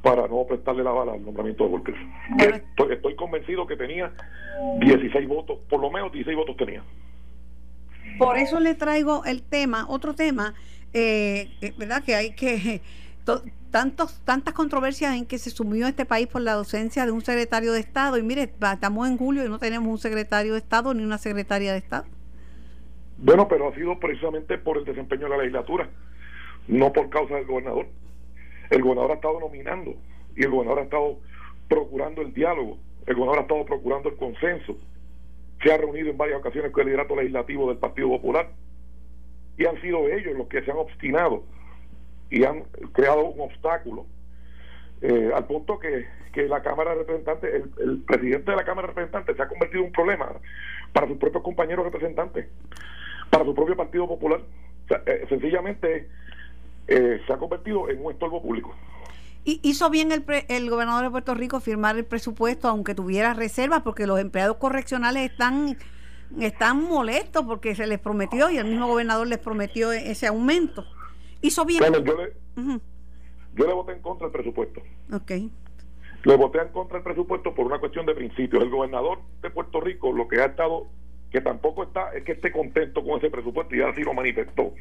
para 0.00 0.26
no 0.26 0.46
prestarle 0.48 0.82
la 0.82 0.92
bala 0.92 1.12
al 1.12 1.22
nombramiento 1.22 1.64
de 1.64 1.70
Volker. 1.70 1.94
Estoy, 2.38 2.94
estoy 2.94 3.14
convencido 3.14 3.66
que 3.66 3.76
tenía 3.76 4.10
16 4.78 5.28
votos, 5.28 5.58
por 5.68 5.82
lo 5.82 5.90
menos 5.90 6.10
16 6.12 6.34
votos 6.34 6.56
tenía. 6.56 6.82
Por 8.18 8.38
eso 8.38 8.58
le 8.58 8.74
traigo 8.74 9.22
el 9.26 9.42
tema, 9.42 9.84
otro 9.86 10.14
tema, 10.14 10.54
eh, 10.92 11.50
eh 11.60 11.72
¿verdad? 11.76 12.02
Que 12.04 12.14
hay 12.14 12.34
que 12.34 12.80
tantos, 13.70 14.20
tantas 14.24 14.54
controversias 14.54 15.16
en 15.16 15.26
que 15.26 15.38
se 15.38 15.50
sumió 15.50 15.86
este 15.86 16.04
país 16.04 16.26
por 16.26 16.42
la 16.42 16.54
docencia 16.54 17.06
de 17.06 17.12
un 17.12 17.20
secretario 17.20 17.72
de 17.72 17.80
Estado. 17.80 18.18
Y 18.18 18.22
mire, 18.22 18.42
estamos 18.72 19.08
en 19.08 19.16
julio 19.16 19.44
y 19.44 19.48
no 19.48 19.58
tenemos 19.58 19.88
un 19.88 19.98
secretario 19.98 20.52
de 20.52 20.58
Estado 20.58 20.92
ni 20.94 21.04
una 21.04 21.18
secretaria 21.18 21.72
de 21.72 21.78
Estado. 21.78 22.04
Bueno, 23.18 23.48
pero 23.48 23.68
ha 23.68 23.74
sido 23.74 23.98
precisamente 23.98 24.58
por 24.58 24.78
el 24.78 24.84
desempeño 24.84 25.24
de 25.24 25.28
la 25.28 25.38
legislatura, 25.38 25.88
no 26.68 26.92
por 26.92 27.10
causa 27.10 27.34
del 27.34 27.46
gobernador. 27.46 27.86
El 28.70 28.82
gobernador 28.82 29.10
ha 29.12 29.14
estado 29.14 29.40
nominando 29.40 29.94
y 30.36 30.44
el 30.44 30.50
gobernador 30.50 30.80
ha 30.80 30.84
estado 30.84 31.18
procurando 31.68 32.22
el 32.22 32.32
diálogo, 32.32 32.78
el 33.06 33.14
gobernador 33.14 33.40
ha 33.40 33.42
estado 33.42 33.64
procurando 33.66 34.08
el 34.08 34.16
consenso. 34.16 34.76
Se 35.62 35.70
ha 35.70 35.76
reunido 35.76 36.08
en 36.08 36.16
varias 36.16 36.40
ocasiones 36.40 36.72
con 36.72 36.82
el 36.82 36.86
liderato 36.86 37.14
legislativo 37.14 37.68
del 37.68 37.76
Partido 37.76 38.08
Popular 38.08 38.50
y 39.60 39.66
han 39.66 39.78
sido 39.82 40.08
ellos 40.08 40.34
los 40.38 40.48
que 40.48 40.62
se 40.62 40.70
han 40.70 40.78
obstinado 40.78 41.44
y 42.30 42.44
han 42.44 42.62
creado 42.92 43.26
un 43.26 43.40
obstáculo 43.42 44.06
eh, 45.02 45.30
al 45.34 45.46
punto 45.46 45.78
que, 45.78 46.06
que, 46.32 46.48
la 46.48 46.62
Cámara 46.62 46.92
de 46.92 47.00
Representantes, 47.00 47.62
el, 47.78 47.98
presidente 47.98 48.52
de 48.52 48.56
la 48.56 48.64
Cámara 48.64 48.86
de 48.86 48.94
Representantes 48.94 49.36
se 49.36 49.42
ha 49.42 49.48
convertido 49.48 49.80
en 49.80 49.88
un 49.88 49.92
problema 49.92 50.32
para 50.94 51.06
sus 51.06 51.18
propios 51.18 51.42
compañeros 51.42 51.84
representantes, 51.84 52.48
para 53.28 53.44
su 53.44 53.54
propio 53.54 53.76
Partido 53.76 54.08
Popular. 54.08 54.40
Eh, 55.04 55.26
sencillamente 55.28 56.08
eh, 56.88 57.20
se 57.26 57.32
ha 57.32 57.36
convertido 57.36 57.90
en 57.90 58.02
un 58.02 58.12
estorbo 58.12 58.40
público. 58.40 58.74
Y 59.44 59.60
hizo 59.62 59.90
bien 59.90 60.10
el, 60.10 60.24
el 60.48 60.70
gobernador 60.70 61.04
de 61.04 61.10
Puerto 61.10 61.34
Rico 61.34 61.60
firmar 61.60 61.98
el 61.98 62.06
presupuesto, 62.06 62.66
aunque 62.68 62.94
tuviera 62.94 63.34
reservas, 63.34 63.82
porque 63.82 64.06
los 64.06 64.18
empleados 64.20 64.56
correccionales 64.56 65.30
están 65.30 65.76
están 66.38 66.84
molestos 66.84 67.44
porque 67.44 67.74
se 67.74 67.86
les 67.86 67.98
prometió 67.98 68.50
y 68.50 68.58
el 68.58 68.66
mismo 68.66 68.86
gobernador 68.86 69.26
les 69.26 69.38
prometió 69.38 69.92
ese 69.92 70.26
aumento. 70.26 70.84
Hizo 71.40 71.64
bien. 71.64 71.82
yo, 71.82 72.16
le, 72.16 72.32
yo 73.54 73.66
le 73.66 73.72
voté 73.72 73.92
en 73.92 74.02
contra 74.02 74.26
del 74.26 74.32
presupuesto. 74.32 74.82
Ok. 75.12 75.32
Le 76.22 76.36
voté 76.36 76.60
en 76.60 76.68
contra 76.68 76.98
del 76.98 77.04
presupuesto 77.04 77.54
por 77.54 77.66
una 77.66 77.78
cuestión 77.78 78.06
de 78.06 78.14
principios. 78.14 78.62
El 78.62 78.70
gobernador 78.70 79.20
de 79.42 79.50
Puerto 79.50 79.80
Rico 79.80 80.12
lo 80.12 80.28
que 80.28 80.40
ha 80.40 80.46
estado 80.46 80.86
que 81.30 81.40
tampoco 81.40 81.84
está 81.84 82.12
es 82.12 82.24
que 82.24 82.32
esté 82.32 82.50
contento 82.50 83.04
con 83.04 83.18
ese 83.18 83.30
presupuesto 83.30 83.74
y 83.74 83.82
así 83.82 84.02
lo 84.02 84.12
manifestó. 84.14 84.74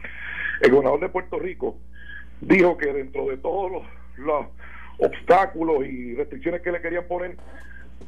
El 0.61 0.71
gobernador 0.71 0.99
de 0.99 1.09
Puerto 1.09 1.39
Rico 1.39 1.77
dijo 2.41 2.77
que 2.77 2.91
dentro 2.91 3.27
de 3.27 3.37
todos 3.37 3.71
los, 3.71 3.83
los 4.17 4.47
obstáculos 4.97 5.85
y 5.85 6.15
restricciones 6.15 6.61
que 6.61 6.71
le 6.71 6.81
querían 6.81 7.05
poner, 7.07 7.37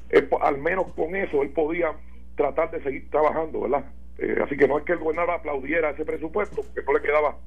eh, 0.09 0.27
al 0.41 0.57
menos 0.57 0.91
con 0.93 1.15
eso 1.15 1.43
él 1.43 1.49
podía 1.49 1.93
tratar 2.35 2.71
de 2.71 2.81
seguir 2.83 3.09
trabajando, 3.09 3.61
¿verdad? 3.61 3.85
Eh, 4.17 4.37
así 4.43 4.55
que 4.57 4.67
no 4.67 4.77
es 4.77 4.85
que 4.85 4.93
el 4.93 4.99
gobernador 4.99 5.35
aplaudiera 5.35 5.91
ese 5.91 6.05
presupuesto, 6.05 6.63
que 6.73 6.83
no 6.83 6.93
le 6.93 7.01
quedaba 7.01 7.37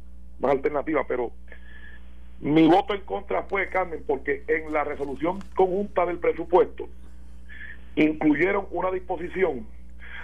más 0.40 0.50
alternativa, 0.52 1.04
pero 1.06 1.32
mi 2.40 2.66
voto 2.66 2.94
en 2.94 3.02
contra 3.02 3.44
fue, 3.44 3.68
Carmen, 3.68 4.02
porque 4.06 4.44
en 4.48 4.72
la 4.72 4.84
resolución 4.84 5.38
conjunta 5.54 6.04
del 6.04 6.18
presupuesto 6.18 6.88
incluyeron 7.96 8.66
una 8.70 8.90
disposición 8.90 9.66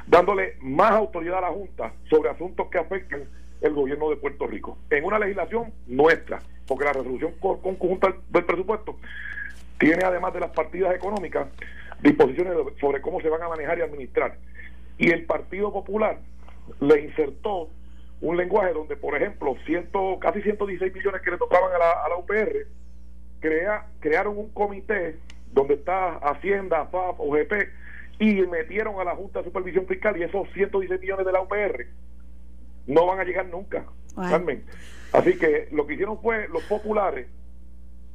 dándole 0.07 0.57
más 0.61 0.93
autoridad 0.93 1.39
a 1.39 1.43
la 1.43 1.51
Junta 1.51 1.93
sobre 2.09 2.31
asuntos 2.31 2.69
que 2.69 2.79
afectan 2.79 3.23
el 3.61 3.73
gobierno 3.73 4.11
de 4.11 4.17
Puerto 4.17 4.47
Rico. 4.47 4.77
En 4.91 5.05
una 5.05 5.19
legislación 5.19 5.73
nuestra, 5.87 6.41
porque 6.67 6.85
la 6.85 6.93
resolución 6.93 7.33
conjunta 7.41 8.15
del 8.29 8.45
presupuesto 8.45 8.97
tiene 9.79 10.05
además 10.05 10.35
de 10.35 10.41
las 10.41 10.51
partidas 10.51 10.95
económicas 10.95 11.49
disposiciones 12.03 12.55
sobre 12.81 13.01
cómo 13.01 13.21
se 13.21 13.29
van 13.29 13.43
a 13.43 13.49
manejar 13.49 13.79
y 13.79 13.83
administrar. 13.83 14.37
Y 14.99 15.11
el 15.11 15.25
Partido 15.25 15.73
Popular 15.73 16.19
le 16.81 17.01
insertó 17.01 17.69
un 18.21 18.37
lenguaje 18.37 18.73
donde, 18.73 18.97
por 18.97 19.17
ejemplo, 19.17 19.57
ciento, 19.65 20.19
casi 20.21 20.43
116 20.43 20.95
millones 20.95 21.23
que 21.23 21.31
le 21.31 21.39
tocaban 21.39 21.73
a 21.73 21.79
la, 21.79 21.91
a 22.05 22.09
la 22.09 22.17
UPR, 22.17 22.67
crea, 23.41 23.87
crearon 24.01 24.37
un 24.37 24.51
comité 24.51 25.17
donde 25.53 25.75
está 25.75 26.17
Hacienda, 26.19 26.87
FAF, 26.87 27.19
OGP, 27.19 27.53
y 28.19 28.43
metieron 28.43 29.01
a 29.01 29.05
la 29.05 29.17
Junta 29.17 29.39
de 29.39 29.47
Supervisión 29.47 29.87
Fiscal 29.87 30.17
y 30.19 30.23
esos 30.23 30.47
116 30.53 31.01
millones 31.01 31.25
de 31.25 31.33
la 31.33 31.41
UPR 31.41 31.87
no 32.87 33.07
van 33.07 33.21
a 33.21 33.25
llegar 33.25 33.47
nunca, 33.47 33.85
Carmen. 34.15 34.65
Así 35.13 35.39
que 35.39 35.69
lo 35.73 35.87
que 35.87 35.95
hicieron 35.95 36.21
fue 36.21 36.49
los 36.49 36.63
populares 36.65 37.27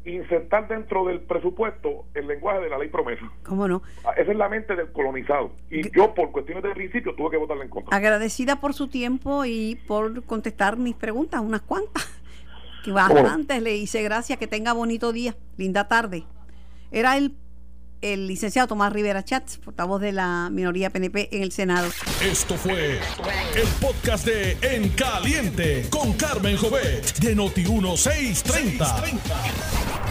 insertar 0.05 0.67
dentro 0.67 1.05
del 1.05 1.21
presupuesto 1.21 2.05
el 2.13 2.27
lenguaje 2.27 2.61
de 2.61 2.69
la 2.69 2.77
ley 2.77 2.89
promesa. 2.89 3.31
¿Cómo 3.43 3.67
no? 3.67 3.81
Ah, 4.03 4.11
esa 4.17 4.31
es 4.31 4.37
la 4.37 4.49
mente 4.49 4.75
del 4.75 4.91
colonizado. 4.91 5.51
Y 5.69 5.89
yo, 5.95 6.13
por 6.13 6.31
cuestiones 6.31 6.63
de 6.63 6.71
principio, 6.71 7.15
tuve 7.15 7.31
que 7.31 7.37
votarle 7.37 7.63
en 7.63 7.69
contra. 7.69 7.95
Agradecida 7.95 8.59
por 8.59 8.73
su 8.73 8.87
tiempo 8.87 9.45
y 9.45 9.79
por 9.87 10.23
contestar 10.23 10.77
mis 10.77 10.95
preguntas, 10.95 11.41
unas 11.41 11.61
cuantas. 11.61 12.11
Que 12.83 12.91
bastantes 12.91 13.63
le 13.63 13.75
hice 13.75 14.03
gracias. 14.03 14.37
Que 14.37 14.45
tenga 14.45 14.71
bonito 14.71 15.11
día. 15.11 15.35
Linda 15.57 15.87
tarde. 15.87 16.23
Era 16.91 17.17
el 17.17 17.35
el 18.13 18.27
licenciado 18.27 18.67
Tomás 18.67 18.93
Rivera 18.93 19.23
Chats, 19.23 19.57
portavoz 19.57 19.99
de 20.01 20.11
la 20.11 20.49
minoría 20.51 20.91
PNP 20.91 21.35
en 21.35 21.41
el 21.43 21.51
Senado. 21.51 21.87
Esto 22.21 22.55
fue 22.55 22.99
el 23.55 23.67
podcast 23.81 24.25
de 24.25 24.57
En 24.61 24.89
Caliente 24.89 25.87
con 25.89 26.13
Carmen 26.13 26.55
Jovet 26.57 27.17
de 27.19 27.35
Noti1630. 27.35 29.94